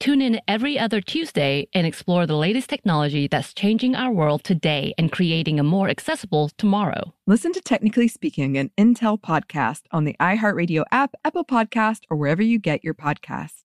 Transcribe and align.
Tune 0.00 0.22
in 0.22 0.40
every 0.46 0.78
other 0.78 1.00
Tuesday 1.00 1.66
and 1.74 1.84
explore 1.84 2.24
the 2.24 2.36
latest 2.36 2.70
technology 2.70 3.26
that's 3.26 3.52
changing 3.52 3.96
our 3.96 4.12
world 4.12 4.44
today 4.44 4.94
and 4.96 5.10
creating 5.10 5.58
a 5.58 5.64
more 5.64 5.88
accessible 5.88 6.50
tomorrow. 6.56 7.14
Listen 7.26 7.52
to 7.52 7.60
Technically 7.60 8.06
Speaking, 8.06 8.56
an 8.56 8.70
Intel 8.78 9.20
podcast 9.20 9.82
on 9.90 10.04
the 10.04 10.14
iHeartRadio 10.20 10.84
app, 10.92 11.14
Apple 11.24 11.44
Podcast, 11.44 12.02
or 12.10 12.16
wherever 12.16 12.42
you 12.42 12.60
get 12.60 12.84
your 12.84 12.94
podcasts. 12.94 13.64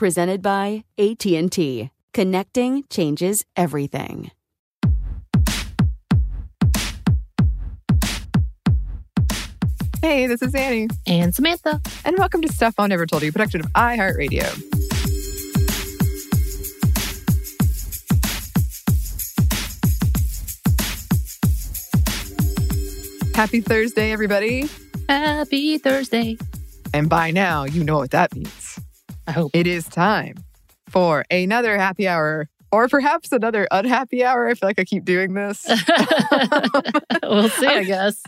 Presented 0.00 0.40
by 0.40 0.84
AT&T. 0.96 1.90
Connecting 2.14 2.84
changes 2.88 3.44
everything. 3.54 4.30
Hey, 10.00 10.26
this 10.26 10.40
is 10.40 10.54
Annie, 10.54 10.88
And 11.06 11.34
Samantha. 11.34 11.82
and 12.06 12.16
welcome 12.16 12.40
to 12.40 12.50
Stuff 12.50 12.76
I 12.78 12.86
Never 12.86 13.04
Told 13.04 13.22
You, 13.24 13.30
production 13.30 13.60
of 13.60 13.66
iHeartRadio. 13.74 14.46
Happy 23.34 23.60
Thursday, 23.60 24.12
everybody. 24.12 24.66
Happy 25.10 25.76
Thursday. 25.76 26.38
And 26.94 27.10
by 27.10 27.30
now, 27.30 27.64
you 27.64 27.84
know 27.84 27.98
what 27.98 28.12
that 28.12 28.34
means. 28.34 28.59
I 29.26 29.32
hope. 29.32 29.50
It 29.54 29.66
is 29.66 29.84
time 29.86 30.36
for 30.88 31.24
another 31.30 31.78
happy 31.78 32.08
hour, 32.08 32.48
or 32.72 32.88
perhaps 32.88 33.32
another 33.32 33.66
unhappy 33.70 34.24
hour. 34.24 34.48
I 34.48 34.54
feel 34.54 34.68
like 34.68 34.78
I 34.78 34.84
keep 34.84 35.04
doing 35.04 35.34
this. 35.34 35.66
we'll 37.22 37.48
see, 37.48 37.66
I 37.66 37.84
guess. 37.84 38.22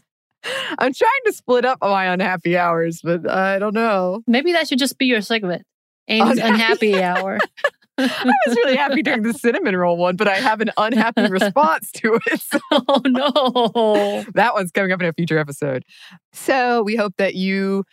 I'm 0.79 0.93
trying 0.93 1.21
to 1.27 1.33
split 1.33 1.65
up 1.65 1.79
my 1.81 2.07
unhappy 2.07 2.57
hours, 2.57 3.01
but 3.03 3.29
I 3.29 3.59
don't 3.59 3.75
know. 3.75 4.23
Maybe 4.27 4.53
that 4.53 4.69
should 4.69 4.79
just 4.79 4.99
be 4.99 5.07
your 5.07 5.21
segment. 5.21 5.63
Annie's 6.09 6.39
Unhappy- 6.39 6.93
unhappy 6.93 7.03
hour. 7.03 7.39
I 7.99 8.33
was 8.47 8.57
really 8.57 8.75
happy 8.77 9.03
during 9.03 9.23
the 9.23 9.35
cinnamon 9.35 9.77
roll 9.77 9.97
one, 9.97 10.17
but 10.17 10.27
I 10.27 10.37
have 10.37 10.61
an 10.61 10.71
unhappy 10.77 11.29
response 11.29 11.93
to 11.93 12.19
it. 12.27 12.41
So 12.41 12.59
oh 12.73 13.01
no. 13.05 14.25
that 14.35 14.55
one's 14.55 14.73
coming 14.73 14.93
up 14.93 15.01
in 15.01 15.07
a 15.07 15.13
future 15.13 15.39
episode. 15.39 15.85
So 16.33 16.83
we 16.83 16.97
hope 16.97 17.15
that 17.19 17.35
you, 17.35 17.85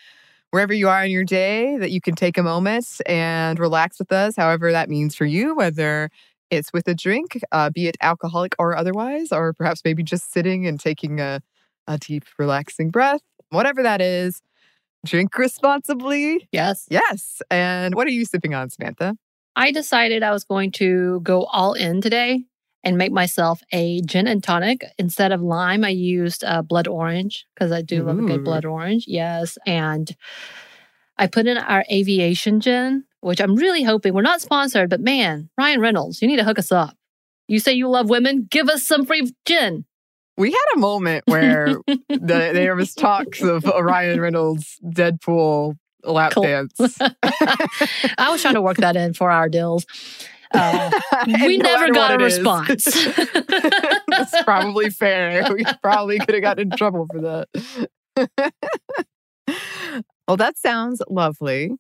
wherever 0.52 0.74
you 0.74 0.90
are 0.90 1.04
in 1.04 1.12
your 1.12 1.24
day, 1.24 1.78
that 1.78 1.92
you 1.92 2.02
can 2.02 2.16
take 2.16 2.38
a 2.38 2.44
moment 2.44 3.02
and 3.06 3.60
relax 3.60 4.00
with 4.00 4.12
us, 4.12 4.36
however 4.36 4.72
that 4.72 4.90
means 4.90 5.16
for 5.16 5.26
you, 5.26 5.56
whether 5.56 6.10
it's 6.50 6.74
with 6.74 6.88
a 6.88 6.96
drink, 6.96 7.40
uh, 7.52 7.70
be 7.70 7.88
it 7.88 7.98
alcoholic 8.02 8.56
or 8.58 8.76
otherwise, 8.76 9.32
or 9.32 9.54
perhaps 9.54 9.82
maybe 9.86 10.04
just 10.04 10.32
sitting 10.32 10.66
and 10.66 10.80
taking 10.80 11.20
a, 11.20 11.42
a 11.88 11.98
deep, 11.98 12.26
relaxing 12.38 12.90
breath, 12.90 13.22
whatever 13.50 13.84
that 13.84 14.02
is. 14.02 14.42
Drink 15.06 15.38
responsibly. 15.38 16.50
Yes. 16.52 16.86
Yes. 16.90 17.42
And 17.50 17.96
what 17.96 18.06
are 18.06 18.12
you 18.12 18.26
sipping 18.26 18.54
on, 18.54 18.70
Samantha? 18.70 19.16
I 19.56 19.72
decided 19.72 20.24
I 20.24 20.32
was 20.32 20.44
going 20.44 20.72
to 20.74 21.22
go 21.22 21.46
all 21.46 21.74
in 21.74 22.02
today 22.02 22.44
and 22.84 22.98
make 22.98 23.12
myself 23.12 23.62
a 23.74 24.02
gin 24.02 24.28
and 24.28 24.44
tonic. 24.44 24.86
Instead 24.98 25.32
of 25.32 25.42
lime, 25.42 25.84
I 25.84 25.90
used 25.90 26.44
uh, 26.44 26.62
blood 26.62 26.88
orange 26.88 27.46
because 27.54 27.72
I 27.72 27.82
do 27.82 28.04
love 28.04 28.20
a 28.20 28.22
good 28.22 28.44
blood 28.44 28.66
orange. 28.66 29.06
Yes. 29.08 29.58
And 29.66 30.16
I 31.18 31.28
put 31.28 31.48
in 31.48 31.58
our 31.58 31.84
aviation 31.92 32.62
gin, 32.62 33.04
which 33.20 33.42
I'm 33.42 33.56
really 33.56 33.84
hoping 33.84 34.14
we're 34.14 34.22
not 34.22 34.42
sponsored, 34.42 34.90
but 34.90 35.02
man, 35.02 35.50
Ryan 35.58 35.82
Reynolds, 35.82 36.22
you 36.22 36.28
need 36.28 36.38
to 36.38 36.46
hook 36.46 36.60
us 36.60 36.72
up. 36.72 36.96
You 37.50 37.60
say 37.60 37.74
you 37.74 37.90
love 37.90 38.10
women, 38.10 38.48
give 38.50 38.70
us 38.70 38.86
some 38.88 39.06
free 39.06 39.30
gin. 39.46 39.86
We 40.38 40.52
had 40.52 40.76
a 40.76 40.80
moment 40.80 41.26
where 41.28 41.74
the, 41.88 41.98
there 42.54 42.76
was 42.78 42.94
talks 42.94 43.42
of 43.42 43.66
Ryan 43.66 44.22
Reynolds 44.22 44.80
Deadpool 44.86 45.76
lap 46.06 46.32
Cool. 46.32 46.44
dance. 46.44 46.80
I 48.18 48.30
was 48.30 48.42
trying 48.42 48.54
to 48.54 48.62
work 48.62 48.78
that 48.78 48.96
in 48.96 49.14
for 49.14 49.30
our 49.32 49.50
deals. 49.50 49.86
Uh, 50.56 50.90
we 51.44 51.58
never 51.58 51.92
got 51.92 52.20
a 52.20 52.24
response. 52.24 52.86
That's 54.08 54.42
probably 54.44 54.90
fair. 54.90 55.46
We 55.54 55.64
probably 55.84 56.18
could 56.18 56.34
have 56.34 56.42
gotten 56.42 56.72
in 56.72 56.78
trouble 56.78 57.06
for 57.12 57.22
that. 57.22 58.52
well, 60.28 60.38
that 60.38 60.58
sounds 60.58 61.04
lovely. 61.08 61.74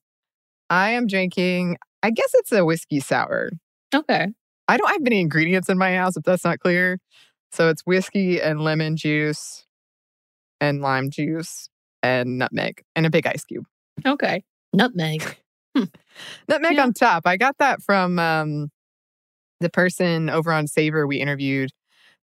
I 0.69 0.91
am 0.91 1.07
drinking, 1.07 1.77
I 2.03 2.11
guess 2.11 2.29
it's 2.35 2.51
a 2.51 2.63
whiskey 2.63 2.99
sour. 2.99 3.49
okay. 3.93 4.27
I 4.67 4.77
don't 4.77 4.91
have 4.91 5.01
many 5.01 5.19
ingredients 5.19 5.67
in 5.67 5.79
my 5.79 5.95
house, 5.95 6.15
if 6.15 6.23
that's 6.23 6.45
not 6.45 6.59
clear. 6.59 6.99
So 7.51 7.69
it's 7.69 7.81
whiskey 7.87 8.39
and 8.39 8.61
lemon 8.61 8.97
juice 8.97 9.65
and 10.61 10.79
lime 10.81 11.09
juice 11.09 11.69
and 12.03 12.37
nutmeg 12.37 12.83
and 12.95 13.07
a 13.07 13.09
big 13.09 13.25
ice 13.25 13.43
cube. 13.45 13.65
Okay. 14.05 14.43
Nutmeg. 14.73 15.37
Nutmeg 16.47 16.75
Yeah. 16.75 16.83
on 16.83 16.93
top. 16.93 17.23
I 17.25 17.37
got 17.37 17.57
that 17.59 17.81
from 17.81 18.19
um, 18.19 18.69
the 19.59 19.69
person 19.69 20.29
over 20.29 20.51
on 20.51 20.67
Savor 20.67 21.05
we 21.07 21.17
interviewed, 21.17 21.69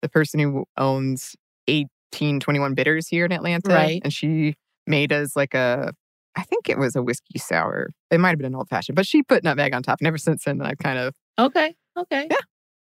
the 0.01 0.09
person 0.09 0.39
who 0.39 0.65
owns 0.77 1.35
1821 1.67 2.73
Bitters 2.73 3.07
here 3.07 3.25
in 3.25 3.31
Atlanta. 3.31 3.73
Right. 3.73 4.01
And 4.03 4.13
she 4.13 4.55
made 4.85 5.11
us 5.11 5.35
like 5.35 5.53
a, 5.53 5.93
I 6.35 6.43
think 6.43 6.69
it 6.69 6.77
was 6.77 6.95
a 6.95 7.01
whiskey 7.03 7.39
sour. 7.39 7.89
It 8.11 8.19
might 8.19 8.29
have 8.29 8.37
been 8.37 8.45
an 8.47 8.55
old 8.55 8.69
fashioned, 8.69 8.95
but 8.95 9.07
she 9.07 9.23
put 9.23 9.43
nutmeg 9.43 9.73
on 9.73 9.83
top. 9.83 9.99
And 9.99 10.07
ever 10.07 10.17
since 10.17 10.43
then, 10.43 10.61
I've 10.61 10.77
kind 10.77 10.99
of, 10.99 11.15
Okay. 11.39 11.75
Okay. 11.97 12.27
Yeah. 12.29 12.37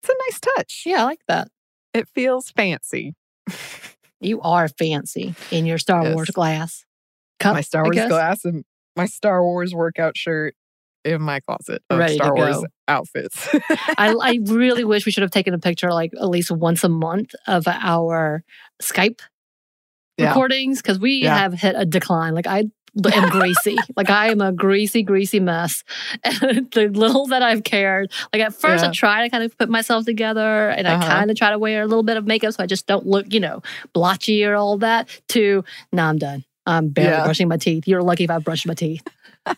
it's 0.02 0.10
a 0.10 0.14
nice 0.28 0.40
touch. 0.40 0.84
Yeah, 0.86 1.02
I 1.02 1.04
like 1.06 1.22
that. 1.28 1.50
It 1.94 2.08
feels 2.10 2.50
fancy. 2.52 3.14
You 4.20 4.42
are 4.42 4.68
fancy 4.68 5.36
in 5.52 5.68
your 5.68 5.78
Star 5.78 6.02
Yes. 6.04 6.16
Wars 6.16 6.30
glass. 6.32 6.86
Cup, 7.40 7.54
my 7.54 7.62
Star 7.62 7.84
Wars 7.84 7.96
glass 8.08 8.46
and 8.46 8.66
my 8.98 9.06
Star 9.06 9.44
Wars 9.44 9.74
workout 9.74 10.18
shirt 10.18 10.56
in 11.06 11.22
my 11.22 11.40
closet 11.40 11.82
of 11.90 12.00
Ready 12.00 12.16
Star 12.16 12.36
Wars 12.36 12.64
outfits. 12.88 13.48
I, 13.98 14.14
I 14.22 14.40
really 14.44 14.84
wish 14.84 15.06
we 15.06 15.12
should 15.12 15.22
have 15.24 15.32
taken 15.32 15.54
a 15.54 15.60
picture 15.60 15.92
like 15.94 16.12
at 16.20 16.28
least 16.30 16.52
once 16.52 16.84
a 16.84 16.90
month 16.90 17.34
of 17.48 17.68
our 17.68 18.44
Skype 18.82 19.20
Yeah. 20.18 20.30
recordings 20.30 20.82
because 20.82 21.00
we 21.00 21.24
Yeah. 21.24 21.38
have 21.38 21.54
hit 21.54 21.76
a 21.78 21.86
decline. 21.86 22.34
Like 22.34 22.48
I 22.48 22.66
am 23.14 23.30
greasy. 23.30 23.78
like 23.96 24.10
I 24.10 24.30
am 24.32 24.42
a 24.42 24.52
greasy, 24.52 25.04
greasy 25.04 25.40
mess. 25.40 25.84
And 26.26 26.70
the 26.72 26.88
little 26.90 27.28
that 27.28 27.44
I've 27.44 27.64
cared, 27.64 28.12
like 28.34 28.42
at 28.42 28.54
first 28.56 28.84
I 28.84 28.92
try 28.92 29.22
to 29.24 29.30
kind 29.30 29.44
of 29.44 29.56
put 29.58 29.70
myself 29.70 30.04
together 30.06 30.70
and 30.70 30.88
I 30.88 30.96
Uh-huh. 30.96 31.08
kind 31.08 31.30
of 31.32 31.38
try 31.38 31.52
to 31.52 31.60
wear 31.60 31.84
a 31.84 31.86
little 31.88 32.04
bit 32.04 32.18
of 32.18 32.26
makeup 32.26 32.54
so 32.54 32.64
I 32.64 32.66
just 32.66 32.88
don't 32.88 33.06
look, 33.06 33.32
you 33.34 33.40
know, 33.40 33.62
blotchy 33.94 34.44
or 34.44 34.56
all 34.56 34.78
that. 34.80 35.08
To 35.30 35.64
now 35.94 36.10
I'm 36.10 36.18
done. 36.18 36.44
I'm 36.68 36.90
barely 36.90 37.12
Yeah. 37.12 37.24
brushing 37.24 37.48
my 37.48 37.58
teeth. 37.58 37.88
You're 37.88 38.04
lucky 38.04 38.26
if 38.26 38.30
I 38.30 38.38
brushed 38.40 38.68
my 38.68 38.74
teeth. 38.76 39.02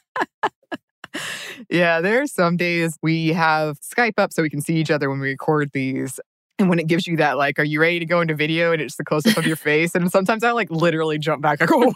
Yeah, 1.69 2.01
there 2.01 2.21
are 2.21 2.27
some 2.27 2.55
days 2.55 2.97
we 3.01 3.29
have 3.29 3.77
Skype 3.81 4.13
up 4.17 4.31
so 4.31 4.41
we 4.41 4.49
can 4.49 4.61
see 4.61 4.75
each 4.75 4.89
other 4.91 5.09
when 5.09 5.19
we 5.19 5.29
record 5.29 5.71
these. 5.73 6.19
And 6.57 6.69
when 6.69 6.79
it 6.79 6.87
gives 6.87 7.05
you 7.07 7.17
that, 7.17 7.37
like, 7.37 7.59
are 7.59 7.63
you 7.63 7.81
ready 7.81 7.99
to 7.99 8.05
go 8.05 8.21
into 8.21 8.33
video? 8.35 8.71
And 8.71 8.81
it's 8.81 8.95
the 8.95 9.03
close 9.03 9.25
up 9.27 9.37
of 9.37 9.45
your 9.45 9.55
face. 9.57 9.93
And 9.95 10.09
sometimes 10.11 10.43
I 10.43 10.51
like 10.51 10.69
literally 10.71 11.17
jump 11.19 11.41
back. 11.41 11.61
I 11.61 11.65
go, 11.65 11.93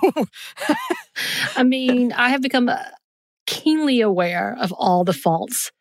I 1.56 1.64
mean, 1.64 2.12
I 2.12 2.30
have 2.30 2.42
become 2.42 2.70
uh, 2.70 2.78
keenly 3.46 4.02
aware 4.02 4.56
of 4.60 4.72
all 4.74 5.04
the 5.04 5.14
faults 5.14 5.72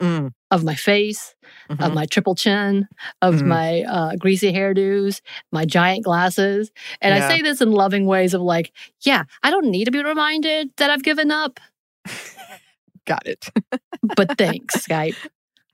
Mm, 0.00 0.32
of 0.50 0.64
my 0.64 0.74
face, 0.74 1.34
of 1.68 1.78
mhm. 1.78 1.94
my 1.94 2.06
triple 2.06 2.34
chin, 2.34 2.88
of 3.20 3.36
Mhm. 3.36 3.46
my 3.46 3.82
uh, 3.82 4.16
greasy 4.16 4.52
hairdos, 4.52 5.20
my 5.52 5.64
giant 5.66 6.04
glasses. 6.04 6.70
And 7.02 7.14
Yeah. 7.14 7.26
I 7.26 7.28
say 7.28 7.42
this 7.42 7.60
in 7.60 7.70
loving 7.72 8.06
ways 8.06 8.32
of 8.34 8.40
like, 8.40 8.72
yeah, 9.02 9.24
I 9.42 9.50
don't 9.50 9.66
need 9.66 9.84
to 9.84 9.90
be 9.90 10.02
reminded 10.02 10.70
that 10.78 10.90
I've 10.90 11.02
given 11.02 11.30
up, 11.30 11.60
Got 13.06 13.26
it. 13.26 13.50
but 14.16 14.38
thanks, 14.38 14.76
Skype 14.86 15.16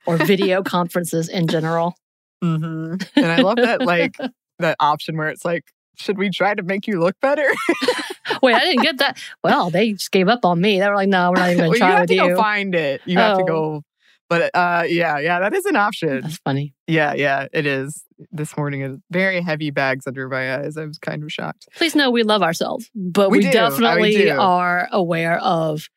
or 0.06 0.16
video 0.16 0.62
conferences 0.76 1.28
in 1.28 1.46
general. 1.48 1.94
hmm 2.42 2.94
And 3.16 3.26
I 3.26 3.36
love 3.42 3.56
that, 3.56 3.82
like, 3.82 4.16
that 4.58 4.76
option 4.80 5.16
where 5.16 5.28
it's 5.28 5.44
like, 5.44 5.64
should 5.98 6.18
we 6.18 6.30
try 6.30 6.54
to 6.54 6.62
make 6.62 6.86
you 6.86 7.00
look 7.00 7.14
better? 7.20 7.48
Wait, 8.42 8.54
I 8.54 8.60
didn't 8.60 8.82
get 8.82 8.98
that. 8.98 9.18
Well, 9.42 9.70
they 9.70 9.92
just 9.92 10.10
gave 10.12 10.28
up 10.28 10.44
on 10.44 10.60
me. 10.60 10.78
They 10.78 10.88
were 10.88 10.94
like, 10.96 11.08
no, 11.08 11.30
we're 11.30 11.36
not 11.40 11.50
even 11.52 11.58
going 11.58 11.58
to 11.58 11.68
well, 11.70 11.72
to 11.72 11.76
you 11.78 11.78
try 11.78 11.90
have 11.90 12.00
with 12.00 12.08
to 12.10 12.14
you. 12.16 12.28
go 12.30 12.36
find 12.36 12.74
it. 12.74 13.00
You 13.06 13.18
have 13.18 13.38
to 13.38 13.42
Oh. 13.44 13.46
go. 13.46 13.82
But 14.28 14.50
uh, 14.54 14.84
yeah, 14.88 15.18
yeah, 15.18 15.38
that 15.40 15.54
is 15.54 15.64
an 15.66 15.76
option. 15.76 16.20
That's 16.22 16.38
funny. 16.38 16.74
Yeah, 16.88 17.14
yeah, 17.14 17.46
it 17.52 17.64
is. 17.66 18.02
This 18.32 18.56
morning 18.56 18.80
is 18.80 18.98
very 19.10 19.40
heavy 19.40 19.70
bags 19.70 20.06
under 20.06 20.28
my 20.28 20.56
eyes. 20.56 20.76
I 20.76 20.84
was 20.84 20.98
kind 20.98 21.22
of 21.22 21.30
shocked. 21.32 21.68
Please 21.76 21.94
know 21.94 22.10
we 22.10 22.22
love 22.24 22.42
ourselves, 22.42 22.90
but 22.94 23.30
We 23.30 23.38
we, 23.38 23.50
definitely 23.50 24.12
do. 24.16 24.30
are 24.38 24.88
aware 24.90 25.38
of 25.38 25.88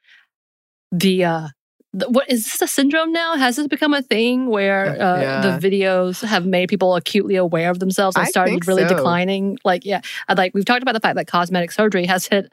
the 0.91 1.23
uh 1.25 1.47
the, 1.91 2.07
what 2.07 2.29
is 2.29 2.43
this 2.45 2.61
a 2.61 2.67
syndrome 2.67 3.11
now? 3.11 3.35
Has 3.35 3.55
this 3.55 3.67
become 3.67 3.95
a 3.95 4.03
thing 4.03 4.45
where 4.47 4.85
Uh, 4.89 4.91
uh, 5.17 5.19
yeah. 5.21 5.57
the 5.57 5.67
videos 5.69 6.23
have 6.23 6.45
made 6.45 6.69
people 6.69 6.95
acutely 6.95 7.35
aware 7.35 7.71
of 7.71 7.79
themselves 7.79 8.15
and 8.15 8.27
I 8.27 8.29
started 8.29 8.67
really 8.67 8.83
so. 8.87 8.89
declining? 8.95 9.57
Like, 9.65 9.85
yeah, 9.85 10.01
I'd 10.27 10.37
like 10.37 10.53
we've 10.53 10.65
talked 10.65 10.83
about 10.83 10.93
the 10.93 10.99
fact 10.99 11.15
that 11.15 11.25
cosmetic 11.25 11.71
surgery 11.71 12.05
has 12.05 12.27
hit 12.27 12.51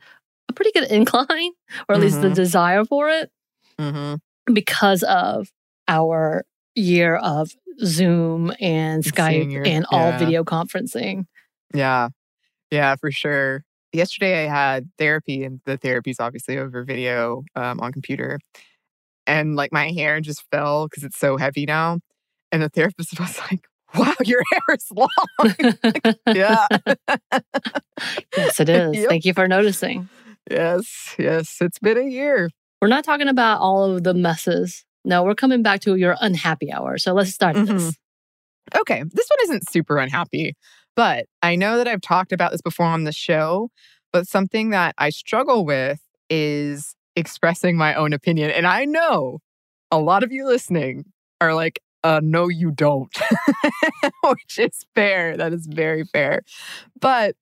a 0.49 0.53
pretty 0.55 0.73
good 0.73 0.91
incline, 0.91 1.51
or 1.87 1.95
at 1.97 2.01
least 2.01 2.23
the 2.23 2.29
Mhm. 2.29 2.35
desire 2.35 2.85
for 2.87 3.11
it, 3.11 3.31
Mm-hmm. 3.79 4.55
because 4.55 5.03
of 5.03 5.49
our 5.89 6.45
year 6.75 7.17
of 7.17 7.51
Zoom 7.85 8.53
and 8.61 9.05
Skype 9.05 9.51
your- 9.53 9.67
and 9.67 9.87
all 9.91 10.11
yeah. 10.11 10.19
video 10.19 10.45
conferencing. 10.45 11.25
Yeah, 11.75 12.09
yeah, 12.71 12.97
for 12.97 13.11
sure. 13.11 13.65
Yesterday 13.93 14.47
I 14.47 14.51
had 14.51 14.91
therapy, 14.99 15.45
and 15.45 15.61
the 15.65 15.77
therapy's 15.77 16.21
obviously 16.21 16.59
over 16.59 16.85
video 16.85 17.45
um, 17.55 17.81
on 17.81 17.93
computer, 17.93 18.39
and 19.27 19.57
like 19.57 19.73
my 19.73 19.91
hair 19.91 20.21
just 20.21 20.45
fell 20.51 20.89
because 20.89 21.05
it's 21.05 21.19
so 21.19 21.37
heavy 21.37 21.67
now. 21.67 22.01
And 22.53 22.63
the 22.63 22.69
therapist 22.69 23.19
was 23.21 23.39
like, 23.51 23.67
"Wow, 23.95 24.15
your 24.25 24.43
hair 24.53 24.77
is 24.77 24.87
long." 24.91 26.15
yeah. 26.35 26.67
yes, 28.37 28.61
it 28.61 28.69
is. 28.69 28.97
Yep. 28.97 29.09
Thank 29.09 29.25
you 29.25 29.35
for 29.35 29.49
noticing. 29.49 30.09
Yes, 30.51 31.15
yes, 31.19 31.57
it's 31.61 31.79
been 31.79 31.99
a 31.99 32.09
year. 32.09 32.51
We're 32.81 32.89
not 32.89 33.05
talking 33.05 33.29
about 33.29 33.61
all 33.61 33.85
of 33.85 34.05
the 34.05 34.15
messes. 34.15 34.85
No, 35.07 35.23
we're 35.23 35.37
coming 35.37 35.63
back 35.63 35.81
to 35.83 35.95
your 35.95 36.17
unhappy 36.21 36.73
hour. 36.73 36.99
So 36.99 37.15
let's 37.15 37.33
start 37.33 37.57
Mhm. 37.57 37.67
this. 37.67 37.97
Okay, 38.77 39.05
this 39.05 39.29
one 39.29 39.39
isn't 39.45 39.71
super 39.71 39.99
unhappy, 39.99 40.57
but 40.97 41.27
I 41.43 41.55
know 41.55 41.77
that 41.79 41.87
I've 41.87 42.01
talked 42.01 42.33
about 42.33 42.51
this 42.51 42.61
before 42.61 42.87
on 42.87 43.05
the 43.05 43.13
show, 43.13 43.71
but 44.13 44.27
something 44.27 44.71
that 44.71 44.95
I 44.99 45.11
struggle 45.11 45.65
with 45.65 46.01
is 46.29 46.97
expressing 47.15 47.77
my 47.77 47.95
own 47.95 48.13
opinion. 48.13 48.51
And 48.51 48.67
I 48.67 48.85
know 48.85 49.39
a 49.93 49.99
lot 49.99 50.25
of 50.25 50.33
you 50.33 50.45
listening 50.45 51.05
are 51.41 51.55
like, 51.55 51.81
uh, 52.03 52.21
no, 52.23 52.49
you 52.49 52.73
don't, 52.73 53.17
which 54.25 54.59
is 54.59 54.85
fair. 54.95 55.37
That 55.37 55.53
is 55.53 55.67
very 55.67 56.05
fair. 56.05 56.43
But 57.01 57.37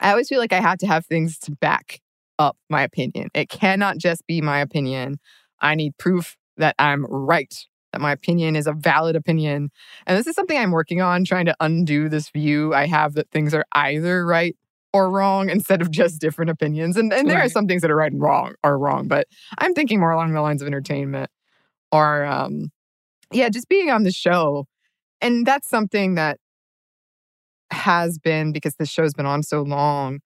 I 0.00 0.10
always 0.10 0.28
feel 0.28 0.38
like 0.38 0.52
I 0.52 0.60
have 0.60 0.78
to 0.78 0.86
have 0.86 1.06
things 1.06 1.38
to 1.40 1.50
back 1.52 2.00
up 2.38 2.56
my 2.70 2.82
opinion. 2.82 3.28
It 3.34 3.48
cannot 3.48 3.98
just 3.98 4.26
be 4.26 4.40
my 4.40 4.60
opinion. 4.60 5.18
I 5.60 5.74
need 5.74 5.96
proof 5.98 6.36
that 6.56 6.74
I'm 6.78 7.04
right, 7.06 7.54
that 7.92 8.00
my 8.00 8.12
opinion 8.12 8.56
is 8.56 8.66
a 8.66 8.72
valid 8.72 9.16
opinion. 9.16 9.70
And 10.06 10.18
this 10.18 10.26
is 10.26 10.34
something 10.34 10.56
I'm 10.56 10.70
working 10.70 11.00
on, 11.00 11.24
trying 11.24 11.46
to 11.46 11.56
undo 11.60 12.08
this 12.08 12.30
view 12.30 12.74
I 12.74 12.86
have 12.86 13.14
that 13.14 13.30
things 13.30 13.54
are 13.54 13.64
either 13.72 14.24
right 14.26 14.56
or 14.92 15.10
wrong 15.10 15.50
instead 15.50 15.82
of 15.82 15.90
just 15.90 16.20
different 16.20 16.50
opinions. 16.50 16.96
And, 16.96 17.12
and 17.12 17.28
there 17.28 17.40
are 17.40 17.48
some 17.48 17.66
things 17.66 17.82
that 17.82 17.90
are 17.90 17.96
right 17.96 18.12
and 18.12 18.22
wrong 18.22 18.54
are 18.62 18.78
wrong, 18.78 19.08
but 19.08 19.26
I'm 19.58 19.74
thinking 19.74 19.98
more 19.98 20.12
along 20.12 20.32
the 20.32 20.40
lines 20.40 20.62
of 20.62 20.68
entertainment 20.68 21.30
or, 21.90 22.24
um, 22.24 22.70
yeah, 23.32 23.48
just 23.48 23.68
being 23.68 23.90
on 23.90 24.04
the 24.04 24.12
show. 24.12 24.66
And 25.20 25.44
that's 25.44 25.68
something 25.68 26.14
that 26.14 26.38
has 27.72 28.18
been 28.18 28.52
because 28.52 28.76
the 28.76 28.86
show's 28.86 29.14
been 29.14 29.26
on 29.26 29.42
so 29.42 29.62
long 29.62 30.20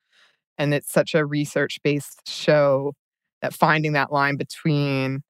and 0.58 0.74
it's 0.74 0.92
such 0.92 1.14
a 1.14 1.24
research 1.24 1.78
based 1.82 2.20
show 2.26 2.92
that 3.40 3.54
finding 3.54 3.92
that 3.92 4.12
line 4.12 4.36
between 4.36 5.22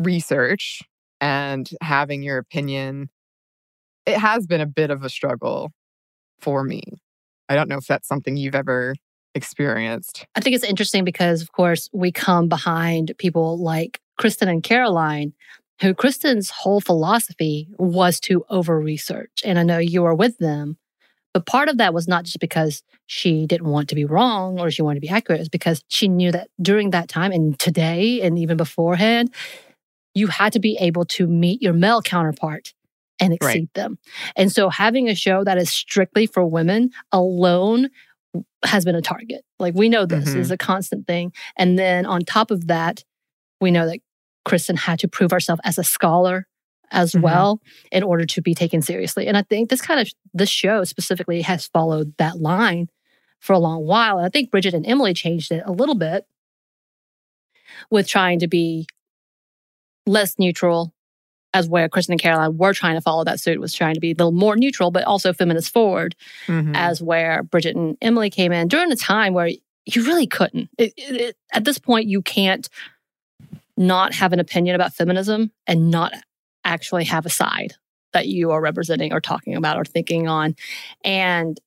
research 0.00 0.82
and 1.20 1.70
having 1.80 2.22
your 2.22 2.38
opinion 2.38 3.08
it 4.06 4.16
has 4.16 4.46
been 4.46 4.60
a 4.60 4.66
bit 4.66 4.90
of 4.90 5.04
a 5.04 5.08
struggle 5.08 5.70
for 6.40 6.64
me 6.64 6.82
i 7.48 7.54
don't 7.54 7.68
know 7.68 7.78
if 7.78 7.86
that's 7.86 8.08
something 8.08 8.36
you've 8.36 8.54
ever 8.54 8.94
experienced 9.34 10.26
I 10.34 10.40
think 10.40 10.56
it's 10.56 10.64
interesting 10.64 11.04
because, 11.04 11.42
of 11.42 11.52
course, 11.52 11.88
we 11.92 12.10
come 12.10 12.48
behind 12.48 13.12
people 13.18 13.58
like 13.58 14.00
Kristen 14.18 14.48
and 14.48 14.62
Caroline, 14.62 15.32
who 15.80 15.94
Kristen's 15.94 16.50
whole 16.50 16.80
philosophy 16.80 17.68
was 17.78 18.20
to 18.20 18.44
over 18.50 18.78
research. 18.78 19.42
And 19.44 19.58
I 19.58 19.62
know 19.62 19.78
you 19.78 20.02
were 20.02 20.14
with 20.14 20.38
them, 20.38 20.76
but 21.32 21.46
part 21.46 21.68
of 21.68 21.78
that 21.78 21.94
was 21.94 22.08
not 22.08 22.24
just 22.24 22.40
because 22.40 22.82
she 23.06 23.46
didn't 23.46 23.68
want 23.68 23.88
to 23.88 23.94
be 23.94 24.04
wrong 24.04 24.60
or 24.60 24.70
she 24.70 24.82
wanted 24.82 24.96
to 24.96 25.06
be 25.06 25.08
accurate, 25.08 25.40
it's 25.40 25.48
because 25.48 25.82
she 25.88 26.08
knew 26.08 26.32
that 26.32 26.48
during 26.60 26.90
that 26.90 27.08
time 27.08 27.32
and 27.32 27.58
today 27.58 28.20
and 28.20 28.38
even 28.38 28.56
beforehand, 28.56 29.32
you 30.14 30.26
had 30.28 30.52
to 30.52 30.60
be 30.60 30.76
able 30.80 31.04
to 31.04 31.26
meet 31.26 31.62
your 31.62 31.72
male 31.72 32.02
counterpart 32.02 32.72
and 33.20 33.32
exceed 33.34 33.46
Right. 33.46 33.74
them. 33.74 33.98
And 34.36 34.50
so 34.50 34.68
having 34.70 35.08
a 35.08 35.14
show 35.14 35.44
that 35.44 35.58
is 35.58 35.70
strictly 35.70 36.26
for 36.26 36.44
women 36.44 36.90
alone 37.12 37.88
has 38.64 38.84
been 38.84 38.94
a 38.94 39.02
target. 39.02 39.42
Like 39.58 39.74
we 39.74 39.88
know 39.88 40.06
this 40.06 40.30
Mhm. 40.30 40.36
is 40.36 40.50
a 40.50 40.56
constant 40.56 41.06
thing. 41.06 41.32
And 41.56 41.78
then 41.78 42.06
on 42.06 42.22
top 42.24 42.50
of 42.50 42.66
that, 42.68 43.04
we 43.60 43.70
know 43.70 43.86
that 43.86 43.98
Kristen 44.44 44.76
had 44.76 44.98
to 45.00 45.08
prove 45.08 45.30
herself 45.30 45.60
as 45.64 45.76
a 45.78 45.84
scholar 45.84 46.46
as 46.90 47.12
Mhm. 47.12 47.20
well 47.22 47.60
in 47.92 48.02
order 48.02 48.24
to 48.24 48.40
be 48.42 48.54
taken 48.54 48.82
seriously. 48.82 49.26
And 49.26 49.36
I 49.36 49.42
think 49.42 49.68
this 49.70 49.82
kind 49.82 50.00
of 50.00 50.10
this 50.32 50.48
show 50.48 50.84
specifically 50.84 51.42
has 51.42 51.66
followed 51.66 52.14
that 52.16 52.40
line 52.40 52.88
for 53.38 53.52
a 53.52 53.58
long 53.58 53.86
while. 53.86 54.16
And 54.16 54.26
I 54.26 54.30
think 54.30 54.50
Bridget 54.50 54.74
and 54.74 54.86
Emily 54.86 55.14
changed 55.14 55.52
it 55.52 55.62
a 55.66 55.72
little 55.72 55.94
bit 55.94 56.26
with 57.90 58.06
trying 58.08 58.38
to 58.40 58.48
be 58.48 58.86
less 60.06 60.38
neutral 60.38 60.92
as 61.52 61.68
where 61.68 61.88
Kristen 61.88 62.12
and 62.12 62.20
Caroline 62.22 62.56
were 62.56 62.72
trying 62.72 62.94
to 62.94 63.00
follow 63.00 63.24
that 63.24 63.40
suit 63.40 63.60
was 63.60 63.74
trying 63.74 63.94
to 63.94 64.00
be 64.00 64.12
a 64.12 64.14
little 64.14 64.30
more 64.32 64.54
neutral, 64.56 64.90
but 64.92 65.02
also 65.04 65.32
feminist 65.32 65.72
forward 65.72 66.14
Mhm. 66.46 66.76
as 66.76 67.02
where 67.02 67.42
Bridget 67.42 67.74
and 67.76 67.96
Emily 68.00 68.30
came 68.30 68.52
in 68.52 68.68
during 68.68 68.92
a 68.92 68.96
time 68.96 69.34
where 69.34 69.48
you 69.86 70.04
really 70.06 70.26
couldn't. 70.28 70.70
It, 70.78 70.92
it, 70.96 71.16
it- 71.20 71.36
at 71.52 71.64
this 71.64 71.78
point, 71.78 72.06
you 72.06 72.22
can't 72.22 72.68
not 73.76 74.14
have 74.14 74.32
an 74.32 74.38
opinion 74.38 74.74
about 74.76 74.94
feminism 74.94 75.50
and 75.66 75.90
not 75.90 76.12
actually 76.64 77.04
have 77.04 77.26
a 77.26 77.30
side 77.30 77.72
that 78.12 78.28
you 78.28 78.50
are 78.50 78.60
representing 78.60 79.12
or 79.12 79.20
talking 79.20 79.56
about 79.56 79.76
or 79.76 79.84
thinking 79.84 80.28
on. 80.28 80.54
And 81.04 81.58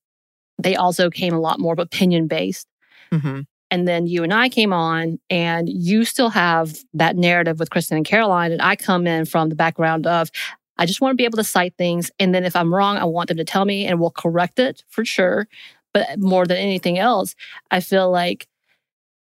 they 0.62 0.76
also 0.76 1.10
came 1.10 1.34
a 1.34 1.40
lot 1.40 1.58
more 1.58 1.74
opinion 1.76 2.26
based. 2.28 2.68
Mhm. 3.12 3.46
And 3.74 3.88
then 3.88 4.06
you 4.06 4.22
and 4.22 4.32
I 4.32 4.48
came 4.48 4.72
on, 4.72 5.18
and 5.28 5.68
you 5.68 6.04
still 6.04 6.28
have 6.28 6.76
that 6.92 7.16
narrative 7.16 7.58
with 7.58 7.70
Kristen 7.70 7.96
and 7.96 8.06
Caroline. 8.06 8.52
And 8.52 8.62
I 8.62 8.76
come 8.76 9.04
in 9.04 9.24
from 9.24 9.48
the 9.48 9.56
background 9.56 10.06
of, 10.06 10.30
I 10.78 10.86
just 10.86 11.00
want 11.00 11.10
to 11.10 11.16
be 11.16 11.24
able 11.24 11.38
to 11.38 11.44
cite 11.44 11.74
things. 11.76 12.08
And 12.20 12.32
then 12.32 12.44
if 12.44 12.54
I'm 12.54 12.72
wrong, 12.72 12.98
I 12.98 13.04
want 13.04 13.26
them 13.30 13.36
to 13.38 13.44
tell 13.44 13.64
me 13.64 13.84
and 13.84 13.98
we'll 13.98 14.12
correct 14.12 14.60
it 14.60 14.84
for 14.90 15.04
sure. 15.04 15.48
But 15.92 16.20
more 16.20 16.46
than 16.46 16.56
anything 16.56 17.00
else, 17.00 17.34
I 17.72 17.80
feel 17.80 18.08
like 18.12 18.46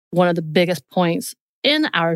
one 0.10 0.27
of 0.27 0.36
the 0.36 0.41
biggest 0.41 0.89
points 0.89 1.36
in 1.62 1.86
our 1.93 2.15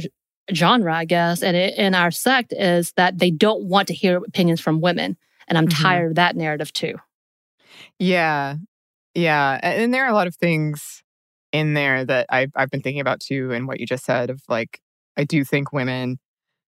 genre, 0.51 0.95
I 0.95 1.05
guess, 1.05 1.43
and 1.43 1.55
in 1.55 1.93
our 1.93 2.09
sect 2.09 2.53
is 2.53 2.91
that 2.97 3.19
they 3.19 3.29
don't 3.29 3.65
want 3.65 3.87
to 3.89 3.93
hear 3.93 4.17
opinions 4.17 4.61
from 4.61 4.81
women. 4.81 5.15
And 5.47 5.59
I'm 5.59 5.67
Mhm. 5.67 5.79
tired 5.79 6.09
of 6.09 6.15
that 6.15 6.35
narrative 6.35 6.73
too. 6.73 6.95
Yeah. 7.99 8.55
Yeah. 9.13 9.59
And 9.61 9.93
there 9.93 10.05
are 10.05 10.09
a 10.09 10.15
lot 10.15 10.25
of 10.25 10.35
things 10.35 11.03
in 11.55 11.73
there 11.73 12.03
that 12.03 12.25
I've, 12.29 12.51
I've 12.55 12.69
been 12.69 12.81
thinking 12.81 12.99
about 12.99 13.21
too, 13.21 13.53
and 13.53 13.65
what 13.67 13.79
you 13.79 13.85
just 13.85 14.03
said 14.03 14.29
of 14.29 14.41
like, 14.49 14.81
I 15.15 15.23
do 15.23 15.45
think 15.45 15.71
women 15.71 16.19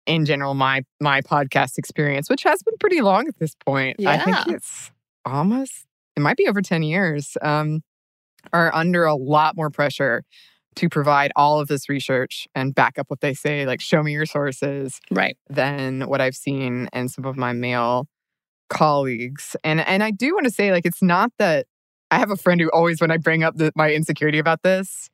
in 0.08 0.26
general, 0.26 0.56
my 0.56 0.84
my 1.00 1.22
podcast 1.22 1.78
experience, 1.78 2.30
which 2.30 2.42
has 2.44 2.64
been 2.64 2.74
pretty 2.80 3.02
long 3.02 3.28
at 3.28 3.38
this 3.38 3.54
point. 3.64 3.98
I 4.00 4.18
think 4.18 4.38
it's 4.48 4.92
almost 5.24 5.86
it 6.16 6.22
might 6.22 6.36
be 6.38 6.48
over 6.48 6.62
10 6.62 6.82
years, 6.82 7.38
um, 7.44 7.82
are 8.52 8.74
under 8.74 9.06
a 9.06 9.14
lot 9.16 9.56
more 9.56 9.70
pressure 9.70 10.24
to 10.78 10.90
provide 10.90 11.32
all 11.36 11.60
of 11.60 11.68
this 11.68 11.88
research 11.88 12.48
and 12.56 12.74
back 12.74 12.98
up 12.98 13.10
what 13.10 13.22
they 13.22 13.36
say, 13.36 13.66
like 13.68 13.82
show 13.82 14.02
me 14.02 14.14
your 14.14 14.26
sources 14.26 15.00
Right. 15.12 15.38
than 15.50 16.02
what 16.08 16.22
I've 16.22 16.36
seen 16.36 16.90
in 16.92 17.08
some 17.08 17.26
of 17.26 17.38
my 17.38 17.54
male 17.54 18.08
colleagues. 18.70 19.56
And 19.64 19.82
and 19.82 20.02
I 20.02 20.10
do 20.10 20.34
want 20.34 20.46
to 20.46 20.52
say 20.52 20.72
like 20.72 20.86
it's 20.88 21.04
not 21.04 21.32
that 21.38 21.68
I 22.12 22.20
have 22.20 22.30
a 22.30 22.38
friend 22.38 22.62
who 22.62 22.70
always 22.70 23.02
when 23.02 23.10
I 23.10 23.18
bring 23.18 23.44
up 23.44 23.56
the, 23.56 23.72
my 23.76 23.92
insecurity 23.92 24.38
about 24.38 24.64
this 24.64 25.10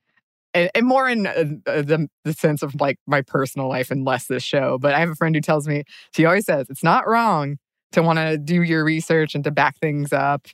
and, 0.54 0.70
and 0.74 0.86
more 0.86 1.08
in 1.08 1.26
uh, 1.26 1.44
the, 1.64 2.08
the 2.24 2.32
sense 2.32 2.62
of 2.62 2.74
like 2.80 2.98
my 3.06 3.22
personal 3.22 3.68
life 3.68 3.90
and 3.90 4.04
less 4.04 4.26
this 4.26 4.42
show, 4.42 4.78
but 4.78 4.94
I 4.94 5.00
have 5.00 5.10
a 5.10 5.14
friend 5.14 5.34
who 5.34 5.40
tells 5.40 5.68
me 5.68 5.84
she 6.14 6.24
always 6.24 6.46
says 6.46 6.66
it's 6.68 6.82
not 6.82 7.06
wrong 7.06 7.56
to 7.92 8.02
want 8.02 8.18
to 8.18 8.36
do 8.36 8.62
your 8.62 8.84
research 8.84 9.34
and 9.34 9.44
to 9.44 9.50
back 9.50 9.78
things 9.78 10.12
up. 10.12 10.46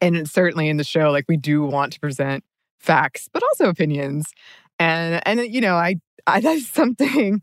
And 0.00 0.28
certainly 0.28 0.68
in 0.68 0.76
the 0.76 0.84
show 0.84 1.10
like 1.10 1.26
we 1.28 1.36
do 1.36 1.62
want 1.64 1.92
to 1.92 2.00
present 2.00 2.44
facts 2.80 3.28
but 3.32 3.42
also 3.42 3.68
opinions. 3.68 4.32
And 4.78 5.22
and 5.26 5.40
you 5.40 5.60
know, 5.60 5.76
I 5.76 5.96
I 6.26 6.40
that's 6.40 6.66
something 6.66 7.42